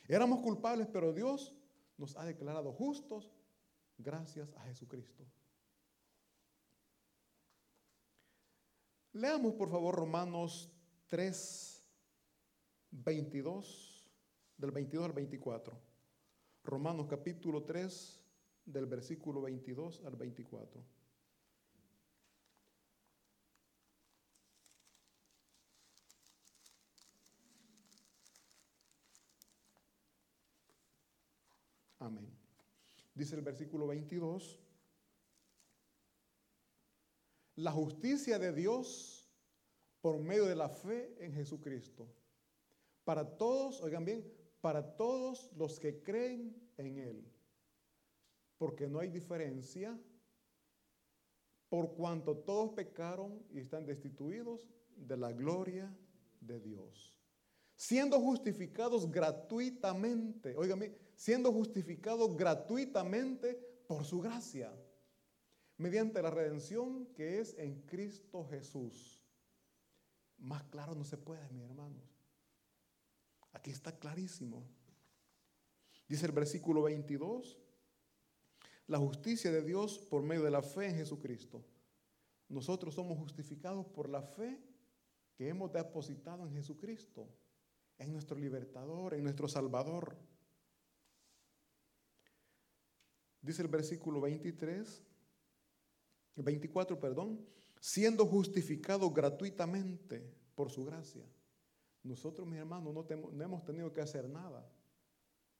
Éramos 0.05 0.41
culpables, 0.41 0.89
pero 0.91 1.13
Dios 1.13 1.55
nos 1.97 2.17
ha 2.17 2.25
declarado 2.25 2.73
justos 2.73 3.31
gracias 3.97 4.51
a 4.57 4.63
Jesucristo. 4.63 5.25
Leamos 9.13 9.53
por 9.53 9.71
favor 9.71 9.95
Romanos 9.95 10.69
3, 11.09 11.83
22, 12.91 14.09
del 14.57 14.71
22 14.71 15.05
al 15.05 15.13
24. 15.13 15.81
Romanos 16.63 17.07
capítulo 17.09 17.63
3, 17.63 18.23
del 18.65 18.85
versículo 18.85 19.41
22 19.41 20.05
al 20.05 20.15
24. 20.15 20.85
Amén. 31.97 32.29
Dice 33.15 33.35
el 33.35 33.41
versículo 33.41 33.87
22, 33.87 34.59
la 37.55 37.71
justicia 37.71 38.39
de 38.39 38.53
Dios 38.53 39.18
por 40.01 40.19
medio 40.19 40.45
de 40.45 40.55
la 40.55 40.69
fe 40.69 41.15
en 41.19 41.33
Jesucristo. 41.33 42.07
Para 43.03 43.37
todos, 43.37 43.81
oigan 43.81 44.05
bien, 44.05 44.23
para 44.61 44.95
todos 44.95 45.51
los 45.55 45.79
que 45.79 46.01
creen 46.01 46.55
en 46.77 46.97
Él. 46.97 47.25
Porque 48.57 48.87
no 48.87 48.99
hay 48.99 49.09
diferencia, 49.09 49.97
por 51.69 51.93
cuanto 51.93 52.37
todos 52.37 52.71
pecaron 52.71 53.43
y 53.51 53.59
están 53.59 53.85
destituidos 53.85 54.67
de 54.95 55.17
la 55.17 55.31
gloria 55.31 55.95
de 56.41 56.59
Dios. 56.59 57.17
Siendo 57.75 58.19
justificados 58.19 59.09
gratuitamente, 59.09 60.55
oigan 60.57 60.93
siendo 61.15 61.51
justificados 61.51 62.35
gratuitamente 62.35 63.53
por 63.87 64.03
su 64.03 64.19
gracia, 64.19 64.73
mediante 65.77 66.21
la 66.21 66.29
redención 66.29 67.05
que 67.13 67.39
es 67.39 67.57
en 67.57 67.81
Cristo 67.83 68.45
Jesús. 68.45 69.18
Más 70.39 70.63
claro 70.63 70.95
no 70.95 71.03
se 71.03 71.17
puede, 71.17 71.47
mis 71.49 71.63
hermanos. 71.63 72.03
Aquí 73.53 73.71
está 73.71 73.97
clarísimo. 73.97 74.63
Dice 76.07 76.25
el 76.25 76.31
versículo 76.31 76.83
22, 76.83 77.59
la 78.87 78.97
justicia 78.97 79.51
de 79.51 79.61
Dios 79.61 79.99
por 79.99 80.23
medio 80.23 80.43
de 80.43 80.51
la 80.51 80.61
fe 80.61 80.87
en 80.87 80.95
Jesucristo. 80.95 81.63
Nosotros 82.47 82.95
somos 82.95 83.17
justificados 83.17 83.85
por 83.85 84.09
la 84.09 84.21
fe 84.23 84.59
que 85.35 85.49
hemos 85.49 85.71
depositado 85.71 86.47
en 86.47 86.53
Jesucristo, 86.53 87.29
en 87.97 88.11
nuestro 88.11 88.37
libertador, 88.37 89.13
en 89.13 89.23
nuestro 89.23 89.47
salvador. 89.47 90.17
Dice 93.41 93.61
el 93.61 93.67
versículo 93.67 94.19
23, 94.19 95.03
24, 96.35 96.99
perdón, 96.99 97.45
siendo 97.79 98.25
justificado 98.25 99.09
gratuitamente 99.11 100.33
por 100.55 100.69
su 100.69 100.85
gracia. 100.85 101.25
Nosotros, 102.03 102.47
mis 102.47 102.59
hermanos, 102.59 102.93
no, 102.93 103.05
no 103.31 103.43
hemos 103.43 103.63
tenido 103.63 103.91
que 103.93 104.01
hacer 104.01 104.29
nada. 104.29 104.69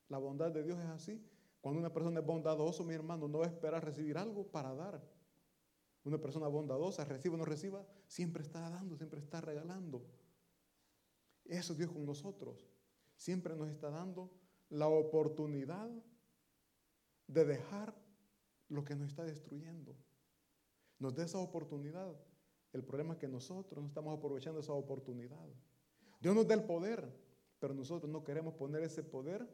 La 0.08 0.18
bondad 0.18 0.52
de 0.52 0.64
Dios 0.64 0.80
es 0.80 0.86
así. 0.86 1.24
Cuando 1.62 1.80
una 1.80 1.94
persona 1.94 2.20
es 2.20 2.26
bondadoso, 2.26 2.84
mi 2.84 2.94
hermano, 2.94 3.28
no 3.28 3.40
va 3.40 3.46
a 3.46 3.50
esperar 3.50 3.84
recibir 3.84 4.18
algo 4.18 4.48
para 4.48 4.74
dar. 4.74 5.02
Una 6.04 6.18
persona 6.18 6.48
bondadosa, 6.48 7.04
reciba 7.06 7.36
o 7.36 7.38
no 7.38 7.46
reciba, 7.46 7.86
siempre 8.08 8.44
está 8.44 8.70
dando, 8.70 8.96
siempre 8.96 9.20
está 9.20 9.42
regalando. 9.42 10.06
Eso 11.46 11.74
es 11.74 11.80
Dios 11.80 11.92
con 11.92 12.06
nosotros. 12.06 12.70
Siempre 13.16 13.56
nos 13.56 13.70
está 13.70 13.90
dando 13.90 14.32
la 14.70 14.88
oportunidad 14.88 15.90
de 17.28 17.46
dejar 17.46 17.94
lo 18.70 18.84
que 18.84 18.96
nos 18.96 19.10
está 19.10 19.24
destruyendo. 19.24 19.96
Nos 21.00 21.16
da 21.16 21.24
esa 21.24 21.40
oportunidad. 21.40 22.16
El 22.74 22.84
problema 22.84 23.14
es 23.14 23.20
que 23.20 23.28
nosotros 23.28 23.82
no 23.82 23.88
estamos 23.88 24.18
aprovechando 24.18 24.60
esa 24.60 24.74
oportunidad. 24.74 25.48
Dios 26.20 26.36
nos 26.36 26.48
da 26.48 26.54
el 26.54 26.64
poder, 26.64 27.12
pero 27.58 27.74
nosotros 27.74 28.12
no 28.12 28.24
queremos 28.24 28.54
poner 28.54 28.84
ese 28.84 29.04
poder 29.04 29.48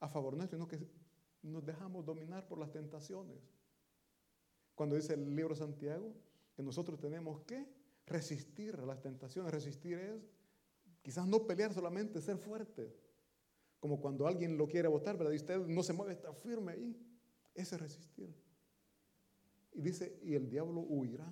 a 0.00 0.08
favor 0.08 0.36
nuestro, 0.36 0.58
sino 0.58 0.68
que 0.68 0.86
nos 1.42 1.64
dejamos 1.64 2.04
dominar 2.04 2.46
por 2.46 2.58
las 2.58 2.70
tentaciones. 2.70 3.38
Cuando 4.74 4.94
dice 4.94 5.14
el 5.14 5.34
libro 5.34 5.54
de 5.54 5.60
Santiago 5.60 6.12
que 6.54 6.62
nosotros 6.62 7.00
tenemos 7.00 7.40
que 7.42 7.66
resistir 8.06 8.76
a 8.76 8.86
las 8.86 9.00
tentaciones, 9.00 9.52
resistir 9.52 9.98
es 9.98 10.22
quizás 11.02 11.26
no 11.26 11.46
pelear 11.46 11.72
solamente, 11.72 12.20
ser 12.20 12.36
fuerte. 12.36 12.94
Como 13.80 14.00
cuando 14.00 14.26
alguien 14.26 14.56
lo 14.56 14.66
quiere 14.66 14.88
votar, 14.88 15.16
¿verdad? 15.16 15.32
Y 15.32 15.36
usted 15.36 15.58
no 15.66 15.82
se 15.82 15.92
mueve, 15.92 16.12
está 16.12 16.32
firme 16.32 16.72
ahí. 16.72 16.96
Ese 17.54 17.76
es 17.76 17.80
resistir. 17.80 18.34
Y 19.76 19.82
dice, 19.82 20.18
y 20.22 20.34
el 20.34 20.48
diablo 20.48 20.80
huirá 20.80 21.30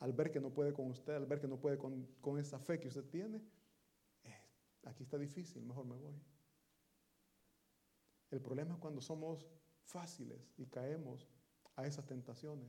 al 0.00 0.12
ver 0.12 0.32
que 0.32 0.40
no 0.40 0.52
puede 0.52 0.72
con 0.72 0.90
usted, 0.90 1.14
al 1.14 1.26
ver 1.26 1.40
que 1.40 1.46
no 1.46 1.60
puede 1.60 1.78
con, 1.78 2.38
esa 2.38 2.58
fe 2.58 2.80
que 2.80 2.88
usted 2.88 3.04
tiene. 3.04 3.40
Eh, 4.24 4.42
aquí 4.82 5.04
está 5.04 5.16
difícil, 5.16 5.62
mejor 5.62 5.86
me 5.86 5.96
voy. 5.96 6.20
El 8.32 8.40
problema 8.40 8.74
es 8.74 8.80
cuando 8.80 9.00
somos 9.00 9.46
fáciles 9.84 10.52
y 10.56 10.66
caemos 10.66 11.28
a 11.76 11.86
esas 11.86 12.04
tentaciones. 12.04 12.68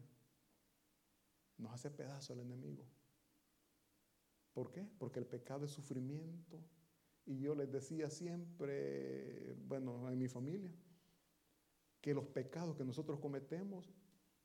Nos 1.58 1.74
hace 1.74 1.90
pedazo 1.90 2.34
el 2.34 2.42
enemigo. 2.42 2.86
¿Por 4.54 4.72
qué? 4.72 4.88
Porque 5.00 5.18
el 5.18 5.26
pecado 5.26 5.66
es 5.66 5.72
sufrimiento. 5.72 6.64
Y 7.26 7.40
yo 7.40 7.56
les 7.56 7.72
decía 7.72 8.12
siempre, 8.12 9.56
bueno, 9.66 10.08
en 10.12 10.20
mi 10.20 10.28
familia, 10.28 10.72
que 12.00 12.14
los 12.14 12.28
pecados 12.28 12.78
que 12.78 12.86
nosotros 12.86 13.20
cometemos 13.20 13.92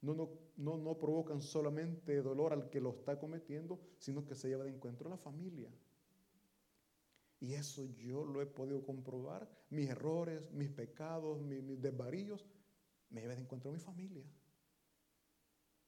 no, 0.03 0.15
no, 0.57 0.79
no, 0.79 0.99
provocan 0.99 1.41
solamente 1.41 2.23
dolor 2.23 2.53
al 2.53 2.71
que 2.71 2.81
lo 2.81 2.91
está 2.91 3.19
cometiendo, 3.19 3.81
sino 3.99 4.25
que 4.25 4.35
se 4.35 4.49
lleva 4.49 4.65
de 4.65 4.71
encuentro 4.71 5.09
a 5.09 5.11
la 5.11 5.19
familia. 5.19 5.71
Y 7.41 7.55
eso 7.55 7.85
yo 7.97 8.25
lo 8.25 8.43
he 8.43 8.47
podido 8.47 8.85
comprobar. 8.85 9.49
Mis 9.71 9.89
errores, 9.89 10.43
mis 10.53 10.71
pecados, 10.71 11.41
mis, 11.41 11.81
desvaríos, 11.81 12.47
me 13.09 13.23
llevan 13.23 13.37
de 13.37 13.43
encuentro 13.43 13.71
a 13.71 13.75
mi 13.75 13.81
familia. 13.81 14.25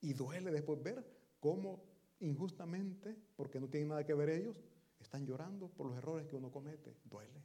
Y 0.01 0.15
duele 0.15 0.51
después 0.51 0.83
ver 0.83 1.05
cómo 1.41 1.85
injustamente, 2.21 3.17
porque 3.37 3.61
no 3.61 3.69
tienen 3.69 3.91
nada 3.91 4.05
que 4.05 4.15
ver 4.15 4.31
ellos, 4.31 4.63
están 4.99 5.27
llorando 5.27 5.69
por 5.69 5.87
los 5.87 5.97
errores 5.97 6.27
que 6.27 6.37
uno 6.37 6.51
comete. 6.51 6.97
Duele, 7.05 7.43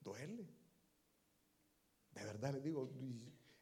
duele. 0.00 0.48
De 2.12 2.24
verdad 2.24 2.54
les 2.54 2.62
digo, 2.62 2.90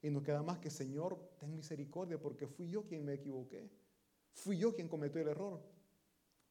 y 0.02 0.10
no 0.10 0.22
queda 0.22 0.42
más 0.42 0.58
que 0.58 0.68
Señor, 0.68 1.36
ten 1.38 1.54
misericordia, 1.54 2.20
porque 2.20 2.48
fui 2.48 2.68
yo 2.68 2.84
quien 2.84 3.04
me 3.04 3.14
equivoqué. 3.14 3.70
Fui 4.34 4.58
yo 4.58 4.74
quien 4.74 4.88
cometió 4.88 5.20
el 5.20 5.28
error. 5.28 5.62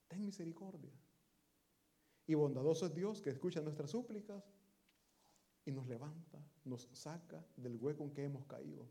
Ten 0.08 0.26
misericordia. 0.26 0.92
Y 2.26 2.34
bondadoso 2.34 2.86
es 2.86 2.96
Dios 2.96 3.22
que 3.22 3.30
escucha 3.30 3.60
nuestras 3.60 3.92
súplicas 3.92 4.42
y 5.66 5.72
nos 5.72 5.86
levanta, 5.88 6.40
nos 6.64 6.88
saca 6.94 7.46
del 7.58 7.76
hueco 7.76 8.06
en 8.06 8.12
que 8.12 8.24
hemos 8.24 8.46
caído. 8.46 8.88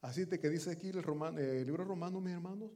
Así 0.00 0.24
de 0.24 0.40
que 0.40 0.48
dice 0.48 0.70
aquí 0.70 0.88
el, 0.88 1.04
el 1.38 1.66
libro 1.66 1.84
romano, 1.84 2.20
mis 2.20 2.32
hermanos, 2.32 2.70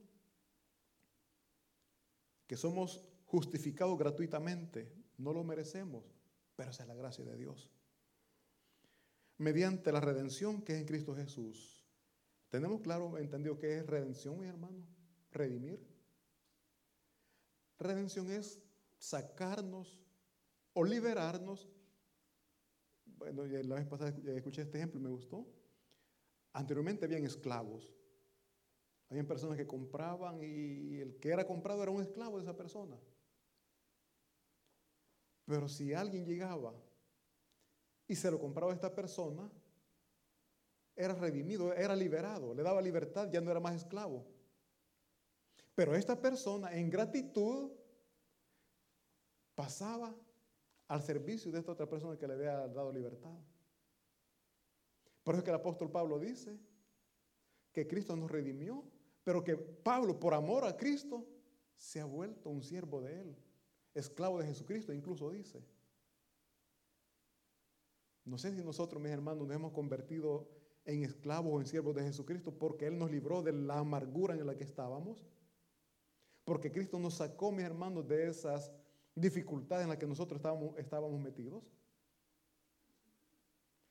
que 2.46 2.56
somos 2.56 3.02
justificados 3.24 3.96
gratuitamente, 3.96 4.92
no 5.16 5.32
lo 5.32 5.44
merecemos, 5.44 6.04
pero 6.56 6.70
esa 6.70 6.82
es 6.82 6.88
la 6.88 6.94
gracia 6.94 7.24
de 7.24 7.36
Dios. 7.36 7.70
Mediante 9.40 9.90
la 9.90 10.00
redención 10.00 10.60
que 10.60 10.74
es 10.74 10.80
en 10.80 10.86
Cristo 10.86 11.16
Jesús. 11.16 11.82
¿Tenemos 12.50 12.82
claro, 12.82 13.16
entendido 13.16 13.58
qué 13.58 13.78
es 13.78 13.86
redención, 13.86 14.38
mis 14.38 14.50
hermanos? 14.50 14.84
Redimir. 15.32 15.80
Redención 17.78 18.30
es 18.30 18.60
sacarnos 18.98 19.98
o 20.74 20.84
liberarnos. 20.84 21.70
Bueno, 23.06 23.46
la 23.46 23.76
vez 23.76 23.86
pasada 23.86 24.10
escuché 24.10 24.60
este 24.60 24.76
ejemplo 24.76 25.00
y 25.00 25.04
me 25.04 25.08
gustó. 25.08 25.50
Anteriormente 26.52 27.06
habían 27.06 27.24
esclavos. 27.24 27.96
Habían 29.08 29.26
personas 29.26 29.56
que 29.56 29.66
compraban 29.66 30.42
y 30.42 30.98
el 30.98 31.18
que 31.18 31.30
era 31.30 31.46
comprado 31.46 31.82
era 31.82 31.90
un 31.90 32.02
esclavo 32.02 32.36
de 32.36 32.42
esa 32.42 32.58
persona. 32.58 33.00
Pero 35.46 35.66
si 35.66 35.94
alguien 35.94 36.26
llegaba 36.26 36.74
y 38.10 38.16
se 38.16 38.28
lo 38.28 38.40
compraba 38.40 38.72
a 38.72 38.74
esta 38.74 38.92
persona, 38.92 39.48
era 40.96 41.14
redimido, 41.14 41.72
era 41.72 41.94
liberado, 41.94 42.52
le 42.52 42.64
daba 42.64 42.82
libertad, 42.82 43.30
ya 43.30 43.40
no 43.40 43.52
era 43.52 43.60
más 43.60 43.76
esclavo. 43.76 44.26
Pero 45.76 45.94
esta 45.94 46.20
persona 46.20 46.74
en 46.74 46.90
gratitud 46.90 47.70
pasaba 49.54 50.12
al 50.88 51.02
servicio 51.04 51.52
de 51.52 51.60
esta 51.60 51.70
otra 51.70 51.88
persona 51.88 52.18
que 52.18 52.26
le 52.26 52.34
había 52.34 52.66
dado 52.66 52.90
libertad. 52.90 53.38
Por 55.22 55.36
eso 55.36 55.38
es 55.38 55.44
que 55.44 55.50
el 55.50 55.60
apóstol 55.60 55.92
Pablo 55.92 56.18
dice 56.18 56.58
que 57.70 57.86
Cristo 57.86 58.16
nos 58.16 58.28
redimió, 58.28 58.82
pero 59.22 59.44
que 59.44 59.56
Pablo, 59.56 60.18
por 60.18 60.34
amor 60.34 60.64
a 60.64 60.76
Cristo, 60.76 61.28
se 61.76 62.00
ha 62.00 62.06
vuelto 62.06 62.50
un 62.50 62.64
siervo 62.64 63.00
de 63.02 63.20
él, 63.20 63.36
esclavo 63.94 64.40
de 64.40 64.48
Jesucristo, 64.48 64.92
incluso 64.92 65.30
dice. 65.30 65.62
No 68.30 68.38
sé 68.38 68.54
si 68.54 68.62
nosotros, 68.62 69.02
mis 69.02 69.10
hermanos, 69.10 69.48
nos 69.48 69.56
hemos 69.56 69.72
convertido 69.72 70.48
en 70.84 71.02
esclavos 71.02 71.52
o 71.52 71.60
en 71.60 71.66
siervos 71.66 71.96
de 71.96 72.04
Jesucristo 72.04 72.56
porque 72.56 72.86
Él 72.86 72.96
nos 72.96 73.10
libró 73.10 73.42
de 73.42 73.52
la 73.52 73.78
amargura 73.78 74.34
en 74.34 74.46
la 74.46 74.56
que 74.56 74.62
estábamos. 74.62 75.26
Porque 76.44 76.70
Cristo 76.70 77.00
nos 77.00 77.14
sacó, 77.14 77.50
mis 77.50 77.64
hermanos, 77.64 78.06
de 78.06 78.28
esas 78.28 78.70
dificultades 79.16 79.82
en 79.82 79.88
las 79.88 79.98
que 79.98 80.06
nosotros 80.06 80.38
estábamos, 80.38 80.78
estábamos 80.78 81.20
metidos. 81.20 81.64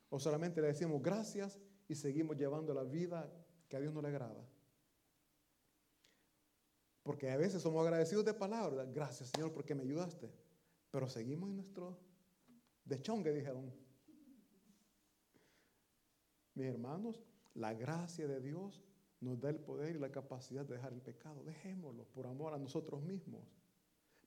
O 0.07 0.21
solamente 0.21 0.61
le 0.61 0.67
decimos 0.67 1.01
gracias 1.03 1.59
y 1.89 1.95
seguimos 1.95 2.37
llevando 2.37 2.73
la 2.73 2.85
vida 2.85 3.29
que 3.67 3.75
a 3.75 3.81
Dios 3.81 3.93
no 3.93 4.01
le 4.01 4.07
agrada. 4.07 4.47
Porque 7.03 7.29
a 7.29 7.35
veces 7.35 7.61
somos 7.61 7.83
agradecidos 7.83 8.23
de 8.23 8.33
palabras. 8.33 8.89
Gracias, 8.93 9.31
Señor, 9.35 9.51
porque 9.51 9.75
me 9.75 9.83
ayudaste. 9.83 10.31
Pero 10.91 11.09
seguimos 11.09 11.49
en 11.49 11.57
nuestro 11.57 11.99
de 12.85 13.01
chongue, 13.01 13.33
dijeron. 13.33 13.88
Mis 16.59 16.67
hermanos, 16.67 17.23
la 17.55 17.73
gracia 17.73 18.27
de 18.27 18.41
Dios 18.41 18.83
nos 19.21 19.39
da 19.39 19.49
el 19.49 19.61
poder 19.61 19.95
y 19.95 19.99
la 19.99 20.11
capacidad 20.11 20.65
de 20.65 20.73
dejar 20.73 20.91
el 20.91 20.99
pecado. 20.99 21.41
Dejémoslo 21.45 22.03
por 22.03 22.27
amor 22.27 22.53
a 22.53 22.57
nosotros 22.57 23.01
mismos, 23.01 23.47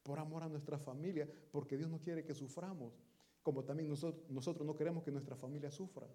por 0.02 0.18
amor 0.18 0.42
a 0.42 0.48
nuestra 0.48 0.78
familia, 0.78 1.30
porque 1.50 1.76
Dios 1.76 1.90
no 1.90 2.00
quiere 2.00 2.24
que 2.24 2.32
suframos, 2.32 2.94
como 3.42 3.64
también 3.64 3.90
nosotros, 3.90 4.66
no 4.66 4.74
queremos 4.74 5.02
que 5.02 5.10
nuestra 5.10 5.36
familia 5.36 5.70
sufra. 5.70 6.08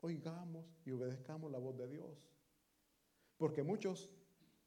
Oigamos 0.00 0.66
y 0.84 0.90
obedezcamos 0.90 1.52
la 1.52 1.58
voz 1.58 1.76
de 1.76 1.86
Dios. 1.86 2.28
Porque 3.36 3.62
muchos, 3.62 4.10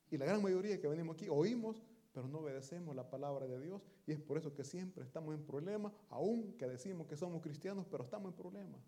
y 0.10 0.18
la 0.18 0.24
gran 0.24 0.42
mayoría 0.42 0.80
que 0.80 0.88
venimos 0.88 1.18
aquí, 1.18 1.28
oímos, 1.28 1.84
pero 2.14 2.26
no 2.30 2.40
obedecemos 2.40 2.96
la 2.96 3.10
palabra 3.10 3.48
de 3.48 3.60
Dios. 3.60 3.82
Y 4.08 4.14
es 4.14 4.22
por 4.22 4.38
eso 4.38 4.56
que 4.56 4.64
siempre 4.64 5.04
estamos 5.04 5.36
en 5.36 5.46
problemas, 5.46 5.92
aun 6.08 6.54
que 6.54 6.70
decimos 6.70 7.06
que 7.06 7.18
somos 7.18 7.42
cristianos, 7.42 7.86
pero 7.92 8.06
estamos 8.06 8.32
en 8.32 8.38
problemas. 8.38 8.80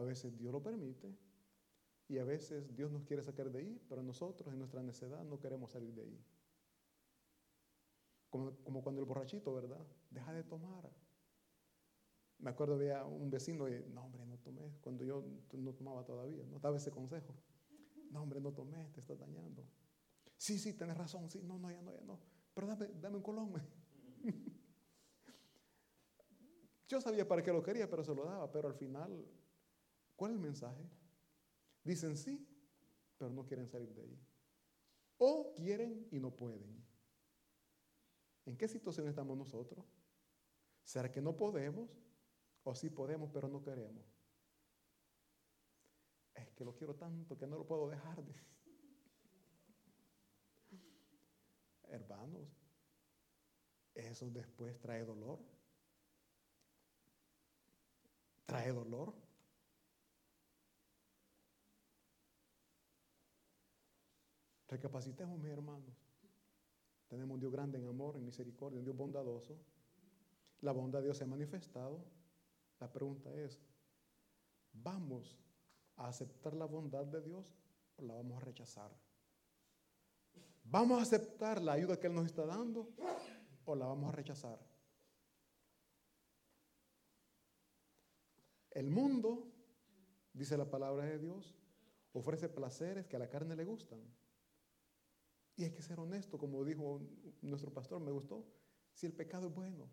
A 0.00 0.02
veces 0.02 0.34
Dios 0.38 0.50
lo 0.50 0.62
permite 0.62 1.14
y 2.08 2.16
a 2.16 2.24
veces 2.24 2.74
Dios 2.74 2.90
nos 2.90 3.04
quiere 3.04 3.22
sacar 3.22 3.50
de 3.50 3.58
ahí, 3.58 3.82
pero 3.86 4.02
nosotros 4.02 4.50
en 4.50 4.58
nuestra 4.58 4.82
necedad 4.82 5.22
no 5.24 5.38
queremos 5.38 5.72
salir 5.72 5.94
de 5.94 6.00
ahí. 6.00 6.24
Como, 8.30 8.82
cuando 8.82 9.02
el 9.02 9.06
borrachito, 9.06 9.52
¿verdad? 9.52 9.86
Deja 10.08 10.32
de 10.32 10.42
tomar. 10.42 10.90
Me 12.38 12.48
acuerdo 12.48 12.76
había 12.76 13.04
un 13.04 13.28
vecino 13.28 13.68
y, 13.68 13.84
no 13.92 14.06
hombre, 14.06 14.24
no 14.24 14.38
tomé, 14.38 14.72
cuando 14.80 15.04
yo 15.04 15.22
no 15.52 15.74
tomaba 15.74 16.02
todavía, 16.02 16.46
no 16.46 16.58
daba 16.60 16.78
ese 16.78 16.90
consejo. 16.90 17.34
No 18.10 18.22
hombre, 18.22 18.40
no 18.40 18.54
tomé, 18.54 18.88
te 18.94 19.00
estás 19.00 19.18
dañando. 19.18 19.66
Sí, 20.38 20.58
sí, 20.58 20.72
tienes 20.72 20.96
razón, 20.96 21.28
sí, 21.28 21.42
no, 21.42 21.58
no, 21.58 21.70
ya 21.70 21.82
no, 21.82 21.92
ya 21.92 22.04
no. 22.04 22.18
Pero 22.54 22.68
dame, 22.68 22.88
dame 23.02 23.16
un 23.18 23.22
colón. 23.22 23.52
yo 26.88 27.02
sabía 27.02 27.28
para 27.28 27.42
qué 27.42 27.52
lo 27.52 27.62
quería, 27.62 27.90
pero 27.90 28.02
se 28.02 28.14
lo 28.14 28.24
daba, 28.24 28.50
pero 28.50 28.66
al 28.66 28.74
final 28.74 29.26
¿Cuál 30.20 30.32
es 30.32 30.36
el 30.36 30.42
mensaje? 30.42 30.84
Dicen 31.82 32.14
sí, 32.14 32.46
pero 33.16 33.30
no 33.30 33.46
quieren 33.46 33.66
salir 33.66 33.88
de 33.94 34.02
ahí. 34.02 34.20
O 35.16 35.54
quieren 35.54 36.06
y 36.10 36.20
no 36.20 36.30
pueden. 36.30 36.84
¿En 38.44 38.54
qué 38.54 38.68
situación 38.68 39.08
estamos 39.08 39.38
nosotros? 39.38 39.82
¿Será 40.84 41.10
que 41.10 41.22
no 41.22 41.34
podemos? 41.34 41.88
¿O 42.64 42.74
sí 42.74 42.90
podemos, 42.90 43.30
pero 43.32 43.48
no 43.48 43.62
queremos? 43.62 44.04
Es 46.34 46.50
que 46.50 46.66
lo 46.66 46.76
quiero 46.76 46.94
tanto 46.96 47.38
que 47.38 47.46
no 47.46 47.56
lo 47.56 47.66
puedo 47.66 47.88
dejar. 47.88 48.22
Hermanos, 51.84 52.46
eso 53.94 54.28
después 54.28 54.78
trae 54.80 55.02
dolor. 55.02 55.38
Trae 58.44 58.70
dolor. 58.70 59.29
Recapacitemos, 64.70 65.36
mis 65.40 65.50
hermanos. 65.50 65.96
Tenemos 67.08 67.34
un 67.34 67.40
Dios 67.40 67.50
grande 67.50 67.78
en 67.78 67.88
amor, 67.88 68.16
en 68.16 68.24
misericordia, 68.24 68.78
un 68.78 68.84
Dios 68.84 68.96
bondadoso. 68.96 69.58
La 70.60 70.70
bondad 70.70 71.00
de 71.00 71.06
Dios 71.06 71.16
se 71.16 71.24
ha 71.24 71.26
manifestado. 71.26 72.04
La 72.78 72.90
pregunta 72.90 73.34
es, 73.34 73.60
¿vamos 74.72 75.36
a 75.96 76.06
aceptar 76.06 76.54
la 76.54 76.66
bondad 76.66 77.04
de 77.04 77.20
Dios 77.20 77.52
o 77.96 78.02
la 78.02 78.14
vamos 78.14 78.40
a 78.40 78.44
rechazar? 78.44 78.92
¿Vamos 80.62 81.00
a 81.00 81.02
aceptar 81.02 81.60
la 81.60 81.72
ayuda 81.72 81.98
que 81.98 82.06
Él 82.06 82.14
nos 82.14 82.26
está 82.26 82.46
dando 82.46 82.90
o 83.64 83.74
la 83.74 83.86
vamos 83.86 84.12
a 84.12 84.16
rechazar? 84.16 84.60
El 88.70 88.88
mundo, 88.88 89.50
dice 90.32 90.56
la 90.56 90.70
palabra 90.70 91.06
de 91.06 91.18
Dios, 91.18 91.56
ofrece 92.12 92.48
placeres 92.48 93.08
que 93.08 93.16
a 93.16 93.18
la 93.18 93.28
carne 93.28 93.56
le 93.56 93.64
gustan. 93.64 94.00
Y 95.60 95.64
hay 95.64 95.72
que 95.72 95.82
ser 95.82 96.00
honesto, 96.00 96.38
como 96.38 96.64
dijo 96.64 97.02
nuestro 97.42 97.70
pastor, 97.70 98.00
me 98.00 98.10
gustó, 98.10 98.46
si 98.94 99.04
el 99.04 99.12
pecado 99.12 99.48
es 99.48 99.54
bueno. 99.54 99.90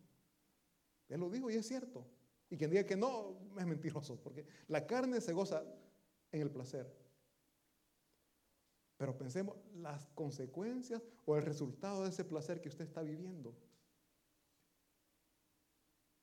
Él 1.09 1.19
lo 1.19 1.29
dijo 1.29 1.51
y 1.51 1.55
es 1.55 1.67
cierto. 1.67 2.07
Y 2.49 2.55
quien 2.55 2.69
diga 2.69 2.85
que 2.85 2.95
no, 2.95 3.37
es 3.59 3.65
mentiroso, 3.65 4.17
porque 4.23 4.45
la 4.69 4.87
carne 4.87 5.19
se 5.19 5.33
goza 5.33 5.65
en 6.31 6.41
el 6.41 6.49
placer. 6.49 6.89
Pero 8.95 9.17
pensemos 9.17 9.57
las 9.75 10.07
consecuencias 10.15 11.03
o 11.25 11.35
el 11.35 11.43
resultado 11.43 12.03
de 12.03 12.11
ese 12.11 12.23
placer 12.23 12.61
que 12.61 12.69
usted 12.69 12.85
está 12.85 13.01
viviendo. 13.01 13.53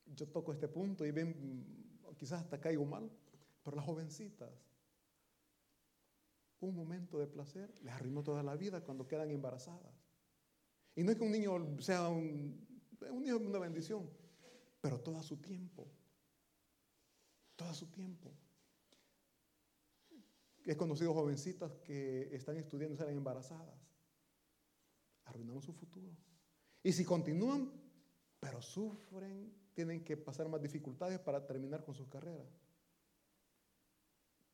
Yo 0.07 0.27
toco 0.27 0.55
este 0.55 0.69
punto 0.69 1.05
y 1.05 1.11
ven, 1.11 2.01
quizás 2.17 2.41
hasta 2.41 2.59
caigo 2.59 2.87
mal, 2.87 3.11
pero 3.63 3.77
las 3.77 3.85
jovencitas, 3.85 4.51
un 6.65 6.75
momento 6.75 7.19
de 7.19 7.27
placer 7.27 7.73
les 7.83 7.93
arruinó 7.93 8.23
toda 8.23 8.43
la 8.43 8.57
vida 8.57 8.83
cuando 8.83 9.07
quedan 9.07 9.31
embarazadas. 9.31 9.95
Y 10.97 11.03
no 11.03 11.11
es 11.11 11.19
que 11.19 11.25
un 11.25 11.33
niño 11.33 11.81
sea 11.81 12.09
un, 12.09 12.67
niño 13.21 13.39
una 13.39 13.59
bendición, 13.59 14.09
pero 14.81 15.01
todo 15.01 15.23
su 15.23 15.37
tiempo. 15.39 15.87
Todo 17.57 17.73
su 17.75 17.91
tiempo. 17.91 18.33
He 20.65 20.77
conocido 20.77 21.13
jovencitas 21.13 21.77
que 21.77 22.35
están 22.35 22.57
estudiando 22.57 22.95
y 22.95 22.99
salen 22.99 23.17
embarazadas. 23.17 23.79
Arruinaron 25.25 25.63
su 25.63 25.73
futuro. 25.73 26.17
Y 26.83 26.93
si 26.93 27.05
continúan, 27.05 27.71
pero 28.41 28.61
sufren, 28.63 29.53
tienen 29.75 30.05
que 30.05 30.17
pasar 30.17 30.49
más 30.49 30.63
dificultades 30.63 31.19
para 31.19 31.47
terminar 31.47 31.85
con 31.85 31.95
sus 31.95 32.09
carreras. 32.09 32.47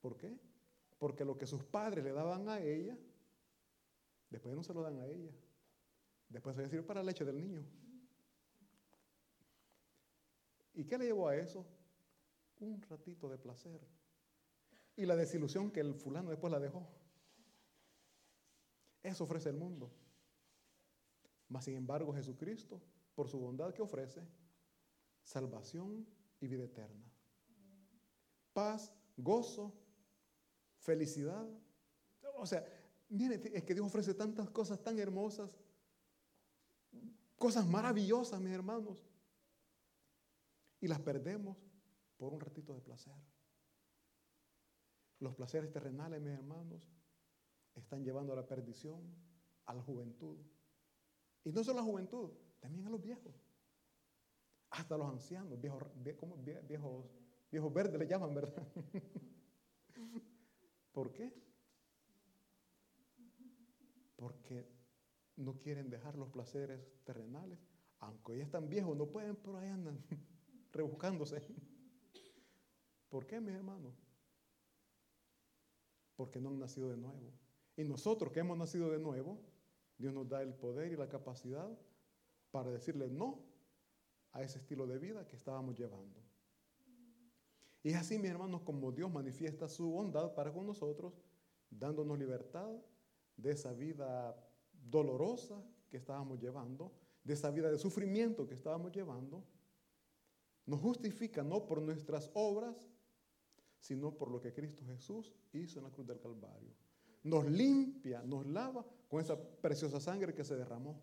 ¿Por 0.01 0.17
qué? 0.17 0.39
Porque 1.01 1.25
lo 1.25 1.37
que 1.37 1.47
sus 1.49 1.65
padres 1.65 2.05
le 2.05 2.13
daban 2.13 2.49
a 2.49 2.61
ella, 2.61 2.97
después 4.31 4.55
no 4.55 4.63
se 4.63 4.73
lo 4.73 4.83
dan 4.83 5.01
a 5.01 5.07
ella. 5.07 5.33
Después 6.29 6.55
se 6.55 6.63
decir 6.63 6.87
para 6.87 7.01
la 7.01 7.07
leche 7.07 7.25
del 7.25 7.37
niño. 7.37 7.65
¿Y 10.75 10.85
qué 10.85 10.97
le 10.97 11.07
llevó 11.07 11.27
a 11.27 11.35
eso? 11.35 11.67
Un 12.61 12.81
ratito 12.83 13.29
de 13.29 13.39
placer 13.39 13.81
y 15.01 15.07
la 15.07 15.17
desilusión 15.17 15.71
que 15.71 15.81
el 15.81 15.95
fulano 15.95 16.29
después 16.29 16.51
la 16.53 16.61
dejó. 16.61 16.87
Eso 19.03 19.25
ofrece 19.25 19.49
el 19.49 19.57
mundo. 19.57 19.91
Mas 21.49 21.65
sin 21.65 21.75
embargo 21.75 22.13
Jesucristo, 22.13 22.79
por 23.15 23.27
su 23.27 23.39
bondad 23.39 23.73
que 23.73 23.81
ofrece, 23.81 24.23
salvación 25.23 26.07
y 26.39 26.49
vida 26.49 26.65
eterna. 26.65 27.11
Paz, 28.53 28.93
gozo, 29.17 29.73
felicidad. 30.81 31.47
O 32.37 32.47
sea, 32.47 32.65
miren, 33.09 33.41
es 33.55 33.63
que 33.65 33.75
Dios 33.75 33.87
ofrece 33.87 34.15
tantas 34.15 34.51
cosas 34.51 34.83
tan 34.83 34.99
hermosas, 34.99 35.51
cosas 37.37 37.67
maravillosas, 37.67 38.41
mis 38.41 38.53
hermanos, 38.53 39.05
y 40.81 40.89
las 40.89 41.01
perdemos 41.01 41.57
por 42.17 42.33
un 42.33 42.41
ratito 42.41 42.75
de 42.75 42.81
placer. 42.81 43.15
Los 45.21 45.35
placeres 45.35 45.71
terrenales, 45.71 46.21
mis 46.21 46.33
hermanos, 46.33 46.91
están 47.75 48.03
llevando 48.03 48.33
a 48.33 48.37
la 48.37 48.47
perdición 48.47 49.01
a 49.67 49.75
la 49.75 49.83
juventud. 49.83 50.39
Y 51.45 51.53
no 51.53 51.63
solo 51.63 51.79
a 51.79 51.83
la 51.83 51.89
juventud, 51.89 52.31
también 52.59 52.87
a 52.87 52.91
los 52.91 53.01
viejos. 53.01 53.35
Hasta 54.71 54.97
los 54.97 55.09
ancianos, 55.09 55.61
viejos, 55.61 55.83
¿cómo? 56.19 56.37
viejos, 56.37 57.07
viejos 57.51 57.73
verdes 57.73 57.99
le 57.99 58.07
llaman, 58.07 58.35
¿verdad? 58.35 58.67
¿Por 60.93 61.13
qué? 61.13 61.33
Porque 64.17 64.69
no 65.37 65.59
quieren 65.59 65.89
dejar 65.91 66.17
los 66.17 66.29
placeres 66.29 66.81
terrenales. 67.05 67.59
Aunque 67.99 68.37
ya 68.37 68.45
están 68.45 68.69
viejos, 68.69 68.97
no 68.97 69.07
pueden, 69.11 69.37
pero 69.37 69.59
ahí 69.59 69.69
andan 69.69 70.03
rebuscándose. 70.73 71.43
¿Por 73.09 73.27
qué, 73.27 73.41
mis 73.41 73.55
hermanos? 73.55 73.95
porque 76.21 76.39
no 76.39 76.51
han 76.51 76.59
nacido 76.59 76.91
de 76.91 76.99
nuevo. 76.99 77.33
Y 77.79 77.85
nosotros 77.85 78.31
que 78.31 78.41
hemos 78.41 78.59
nacido 78.59 78.91
de 78.91 78.99
nuevo, 78.99 79.41
Dios 79.97 80.13
nos 80.13 80.29
da 80.29 80.43
el 80.43 80.53
poder 80.53 80.93
y 80.93 80.97
la 80.97 81.09
capacidad 81.09 81.67
para 82.51 82.71
decirle 82.71 83.09
no 83.09 83.43
a 84.33 84.43
ese 84.43 84.59
estilo 84.59 84.87
de 84.87 84.99
vida 84.99 85.27
que 85.27 85.37
estábamos 85.37 85.79
llevando. 85.79 86.20
Y 87.83 87.91
es 87.91 87.97
así, 87.97 88.19
mis 88.19 88.31
hermanos, 88.31 88.63
como 88.63 88.93
Dios 88.93 89.11
manifiesta 89.11 89.69
su 89.69 89.91
bondad 89.91 90.35
para 90.35 90.53
con 90.53 90.67
nosotros, 90.67 91.15
dándonos 91.71 92.19
libertad 92.19 92.71
de 93.37 93.53
esa 93.53 93.73
vida 93.73 94.37
dolorosa 94.73 95.63
que 95.89 95.97
estábamos 95.97 96.41
llevando, 96.41 96.93
de 97.25 97.35
esa 97.35 97.51
vida 97.51 97.71
de 97.71 97.79
sufrimiento 97.79 98.47
que 98.47 98.55
estábamos 98.55 98.93
llevando. 98.93 99.45
Nos 100.67 100.81
justifica 100.81 101.43
no 101.43 101.67
por 101.67 101.81
nuestras 101.81 102.31
obras, 102.35 102.91
sino 103.79 104.17
por 104.17 104.31
lo 104.31 104.41
que 104.41 104.53
Cristo 104.53 104.85
Jesús 104.85 105.35
hizo 105.53 105.79
en 105.79 105.85
la 105.85 105.91
cruz 105.91 106.07
del 106.07 106.21
Calvario. 106.21 106.75
Nos 107.23 107.47
limpia, 107.47 108.23
nos 108.23 108.47
lava 108.47 108.85
con 109.09 109.21
esa 109.21 109.39
preciosa 109.39 110.01
sangre 110.01 110.35
que 110.35 110.45
se 110.45 110.57
derramó. 110.57 111.01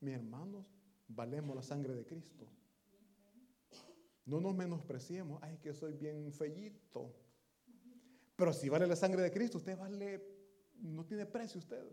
Mis 0.00 0.14
hermanos, 0.14 0.66
valemos 1.08 1.56
la 1.56 1.62
sangre 1.62 1.94
de 1.94 2.04
Cristo. 2.04 2.46
No 4.26 4.40
nos 4.40 4.54
menospreciemos. 4.54 5.40
Ay, 5.42 5.58
que 5.58 5.72
soy 5.72 5.94
bien 5.94 6.32
fellito. 6.32 7.14
Pero 8.34 8.52
si 8.52 8.68
vale 8.68 8.86
la 8.86 8.96
sangre 8.96 9.22
de 9.22 9.30
Cristo, 9.30 9.58
usted 9.58 9.78
vale, 9.78 10.22
no 10.82 11.06
tiene 11.06 11.24
precio 11.24 11.58
usted. 11.58 11.84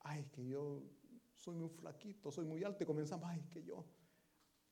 Ay, 0.00 0.24
que 0.32 0.46
yo 0.46 0.82
soy 1.34 1.56
muy 1.56 1.68
flaquito, 1.68 2.30
soy 2.30 2.46
muy 2.46 2.64
alto 2.64 2.82
y 2.82 2.86
comenzamos, 2.86 3.28
ay, 3.28 3.42
que 3.50 3.62
yo. 3.62 3.84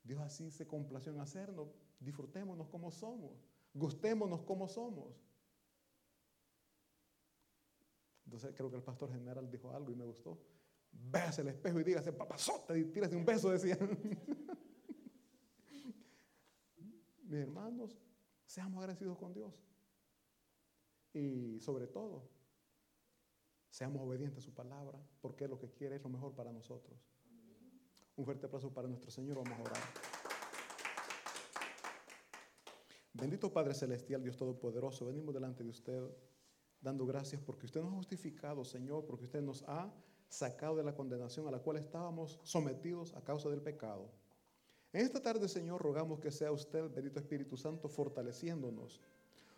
Dios 0.03 0.21
así 0.21 0.51
se 0.51 0.67
complació 0.67 1.13
en 1.13 1.21
hacernos. 1.21 1.69
Disfrutémonos 1.99 2.69
como 2.69 2.91
somos. 2.91 3.33
Gustémonos 3.75 4.43
como 4.43 4.69
somos. 4.69 5.13
Entonces 8.25 8.55
creo 8.57 8.71
que 8.71 8.77
el 8.77 8.83
pastor 8.83 9.11
general 9.13 9.51
dijo 9.51 9.71
algo 9.73 9.91
y 9.91 9.97
me 9.97 10.05
gustó. 10.05 10.38
Véase 10.92 11.42
el 11.42 11.48
espejo 11.48 11.81
y 11.81 11.85
dígase, 11.85 12.13
papazote, 12.13 12.79
y 12.79 12.85
tírase 12.85 13.17
un 13.17 13.25
beso, 13.25 13.51
decía. 13.51 13.77
Mis 17.35 17.43
hermanos, 17.43 17.99
seamos 18.47 18.79
agradecidos 18.79 19.19
con 19.19 19.33
Dios. 19.33 19.61
Y 21.13 21.59
sobre 21.59 21.89
todo, 21.89 22.31
seamos 23.69 24.03
obedientes 24.03 24.39
a 24.39 24.41
su 24.41 24.55
palabra, 24.55 25.05
porque 25.21 25.49
lo 25.49 25.59
que 25.59 25.69
quiere 25.73 25.97
es 25.97 26.03
lo 26.05 26.11
mejor 26.11 26.33
para 26.37 26.53
nosotros. 26.53 26.97
Un 28.15 28.25
fuerte 28.25 28.47
aplauso 28.47 28.73
para 28.73 28.87
nuestro 28.87 29.11
Señor. 29.11 29.39
Vamos 29.39 29.59
a 29.59 29.63
orar. 29.63 29.83
Bendito 33.15 33.53
Padre 33.53 33.75
Celestial, 33.75 34.23
Dios 34.23 34.37
Todopoderoso, 34.37 35.05
venimos 35.05 35.35
delante 35.35 35.65
de 35.65 35.71
usted 35.71 36.05
dando 36.81 37.05
gracias 37.05 37.43
porque 37.43 37.67
usted 37.67 37.81
nos 37.81 37.95
ha 37.95 37.97
justificado, 37.97 38.65
Señor, 38.65 39.07
porque 39.07 39.25
usted 39.25 39.43
nos 39.43 39.65
ha 39.65 39.93
sacado 40.29 40.77
de 40.77 40.85
la 40.85 40.95
condenación 40.95 41.49
a 41.49 41.51
la 41.51 41.59
cual 41.59 41.79
estábamos 41.79 42.39
sometidos 42.45 43.13
a 43.17 43.25
causa 43.25 43.49
del 43.49 43.61
pecado. 43.61 44.23
En 44.95 45.03
esta 45.03 45.21
tarde, 45.21 45.47
Señor, 45.47 45.83
rogamos 45.83 46.19
que 46.21 46.31
sea 46.31 46.51
usted, 46.51 46.88
bendito 46.90 47.21
Espíritu 47.21 47.59
Santo, 47.59 47.88
fortaleciéndonos. 47.88 49.03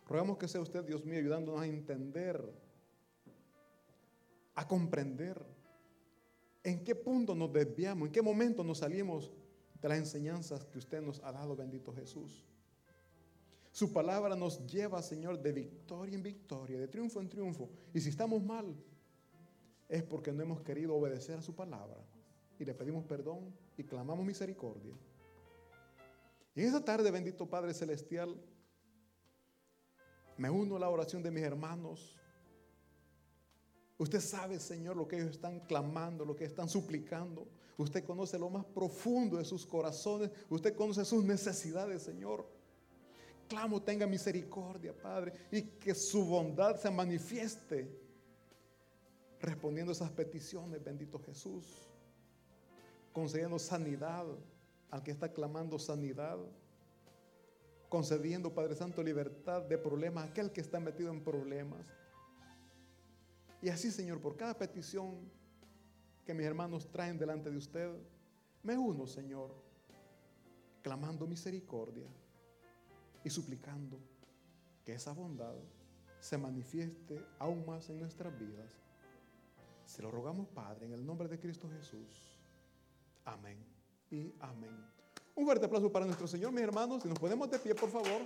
Rogamos 0.05 0.37
que 0.37 0.49
sea 0.49 0.59
usted, 0.59 0.83
Dios 0.83 1.05
mío, 1.05 1.19
ayudándonos 1.19 1.61
a 1.61 1.67
entender, 1.67 2.43
a 4.55 4.67
comprender 4.67 5.41
¿En 6.67 6.83
qué 6.83 6.95
punto 6.95 7.33
nos 7.33 7.53
desviamos? 7.53 8.07
¿En 8.07 8.11
qué 8.11 8.21
momento 8.21 8.61
nos 8.61 8.79
salimos 8.79 9.31
de 9.81 9.87
las 9.87 9.99
enseñanzas 9.99 10.65
que 10.65 10.77
usted 10.77 11.01
nos 11.01 11.23
ha 11.23 11.31
dado, 11.31 11.55
bendito 11.55 11.93
Jesús? 11.93 12.43
Su 13.71 13.93
palabra 13.93 14.35
nos 14.35 14.67
lleva, 14.67 15.01
Señor, 15.01 15.41
de 15.41 15.53
victoria 15.53 16.13
en 16.13 16.23
victoria, 16.23 16.77
de 16.77 16.89
triunfo 16.89 17.21
en 17.21 17.29
triunfo. 17.29 17.69
Y 17.93 18.01
si 18.01 18.09
estamos 18.09 18.43
mal, 18.43 18.75
es 19.87 20.03
porque 20.03 20.33
no 20.33 20.43
hemos 20.43 20.59
querido 20.59 20.93
obedecer 20.93 21.37
a 21.37 21.41
su 21.41 21.55
palabra. 21.55 22.03
Y 22.59 22.65
le 22.65 22.73
pedimos 22.73 23.05
perdón 23.05 23.55
y 23.77 23.85
clamamos 23.85 24.25
misericordia. 24.25 24.93
Y 26.57 26.61
en 26.61 26.69
esa 26.69 26.83
tarde, 26.83 27.11
bendito 27.11 27.47
Padre 27.47 27.71
Celestial, 27.71 28.35
me 30.37 30.49
uno 30.49 30.75
a 30.75 30.79
la 30.79 30.89
oración 30.89 31.21
de 31.21 31.29
mis 31.29 31.43
hermanos. 31.43 32.17
Usted 33.99 34.19
sabe, 34.19 34.59
Señor, 34.59 34.97
lo 34.97 35.07
que 35.07 35.17
ellos 35.17 35.29
están 35.29 35.59
clamando, 35.59 36.25
lo 36.25 36.35
que 36.35 36.45
están 36.45 36.67
suplicando. 36.67 37.47
Usted 37.77 38.03
conoce 38.03 38.39
lo 38.39 38.49
más 38.49 38.65
profundo 38.65 39.37
de 39.37 39.45
sus 39.45 39.67
corazones. 39.67 40.31
Usted 40.49 40.75
conoce 40.75 41.05
sus 41.05 41.23
necesidades, 41.23 42.01
Señor. 42.01 42.49
Clamo, 43.47 43.83
tenga 43.83 44.07
misericordia, 44.07 44.99
Padre, 44.99 45.33
y 45.51 45.61
que 45.61 45.93
su 45.93 46.25
bondad 46.25 46.75
se 46.77 46.89
manifieste 46.89 47.87
respondiendo 49.39 49.91
esas 49.91 50.09
peticiones, 50.09 50.83
bendito 50.83 51.19
Jesús, 51.19 51.87
concediendo 53.13 53.59
sanidad 53.59 54.25
al 54.91 55.03
que 55.03 55.11
está 55.11 55.31
clamando 55.31 55.77
sanidad, 55.79 56.37
concediendo, 57.89 58.53
Padre 58.53 58.75
Santo, 58.75 59.03
libertad 59.03 59.61
de 59.63 59.77
problemas 59.77 60.29
aquel 60.29 60.51
que 60.51 60.61
está 60.61 60.79
metido 60.79 61.11
en 61.11 61.23
problemas. 61.23 61.85
Y 63.61 63.69
así, 63.69 63.91
Señor, 63.91 64.21
por 64.21 64.37
cada 64.37 64.57
petición 64.57 65.29
que 66.25 66.33
mis 66.33 66.45
hermanos 66.45 66.91
traen 66.91 67.17
delante 67.17 67.49
de 67.49 67.57
usted, 67.57 67.91
me 68.63 68.77
uno, 68.77 69.07
Señor, 69.07 69.53
clamando 70.81 71.25
misericordia 71.25 72.07
y 73.23 73.29
suplicando 73.29 73.97
que 74.85 74.93
esa 74.93 75.11
bondad 75.11 75.55
se 76.19 76.37
manifieste 76.37 77.23
aún 77.39 77.65
más 77.65 77.89
en 77.89 77.99
nuestras 77.99 78.37
vidas. 78.37 78.69
Se 79.85 80.01
lo 80.01 80.11
rogamos, 80.11 80.47
Padre, 80.49 80.85
en 80.85 80.93
el 80.93 81.05
nombre 81.05 81.27
de 81.27 81.39
Cristo 81.39 81.69
Jesús. 81.69 82.39
Amén 83.23 83.76
y 84.11 84.33
amén. 84.39 84.75
Un 85.35 85.45
fuerte 85.45 85.65
aplauso 85.65 85.91
para 85.91 86.05
nuestro 86.05 86.27
Señor, 86.27 86.51
mis 86.51 86.63
hermanos. 86.63 87.03
Si 87.03 87.09
nos 87.09 87.19
ponemos 87.19 87.49
de 87.51 87.59
pie, 87.59 87.75
por 87.75 87.89
favor. 87.89 88.25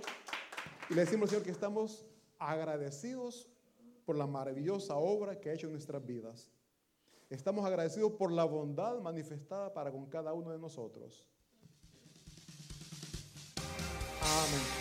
Y 0.88 0.94
le 0.94 1.02
decimos, 1.02 1.30
Señor, 1.30 1.44
que 1.44 1.50
estamos 1.50 2.04
agradecidos 2.38 3.48
por 4.04 4.16
la 4.16 4.26
maravillosa 4.26 4.96
obra 4.96 5.38
que 5.38 5.50
ha 5.50 5.52
hecho 5.52 5.66
en 5.66 5.72
nuestras 5.72 6.04
vidas. 6.04 6.50
Estamos 7.30 7.64
agradecidos 7.64 8.12
por 8.12 8.32
la 8.32 8.44
bondad 8.44 9.00
manifestada 9.00 9.72
para 9.72 9.90
con 9.90 10.06
cada 10.06 10.32
uno 10.32 10.50
de 10.50 10.58
nosotros. 10.58 11.26
Amén. 14.20 14.71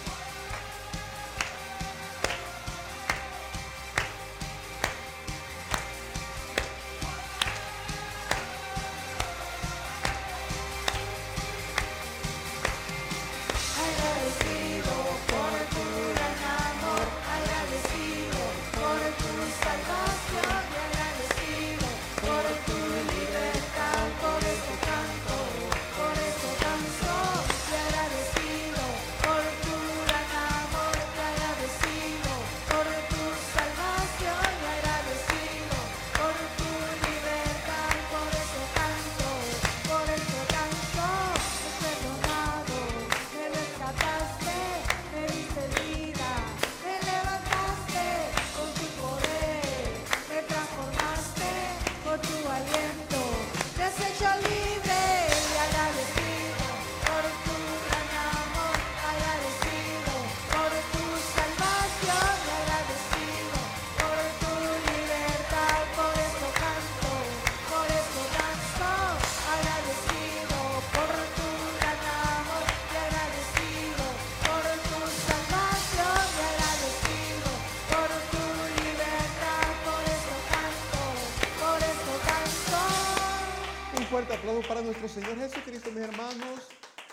Nuestro 85.01 85.23
Señor 85.23 85.37
Jesucristo, 85.39 85.89
mis 85.91 86.01
hermanos. 86.01 86.69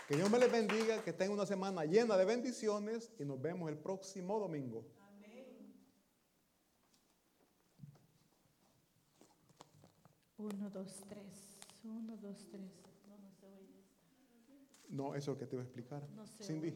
Que 0.07 0.17
Dios 0.17 0.31
me 0.31 0.39
les 0.39 0.53
bendiga, 0.53 1.03
que 1.03 1.13
tengan 1.13 1.35
una 1.35 1.47
semana 1.47 1.85
llena 1.85 2.17
de 2.17 2.25
bendiciones 2.25 3.11
y 3.19 3.25
nos 3.25 3.41
vemos 3.41 3.71
el 3.71 3.79
próximo 3.79 4.39
domingo. 4.39 4.85
Amén. 5.01 5.75
Uno, 10.37 10.71
dos, 10.71 11.03
tres. 11.09 11.59
Uno, 11.85 12.17
dos, 12.19 12.47
tres. 12.51 12.71
No, 14.89 15.15
eso 15.15 15.33
es 15.33 15.37
lo 15.37 15.39
que 15.39 15.47
te 15.47 15.57
voy 15.57 15.63
a 15.63 15.65
explicar. 15.65 16.03
Cindy. 16.43 16.75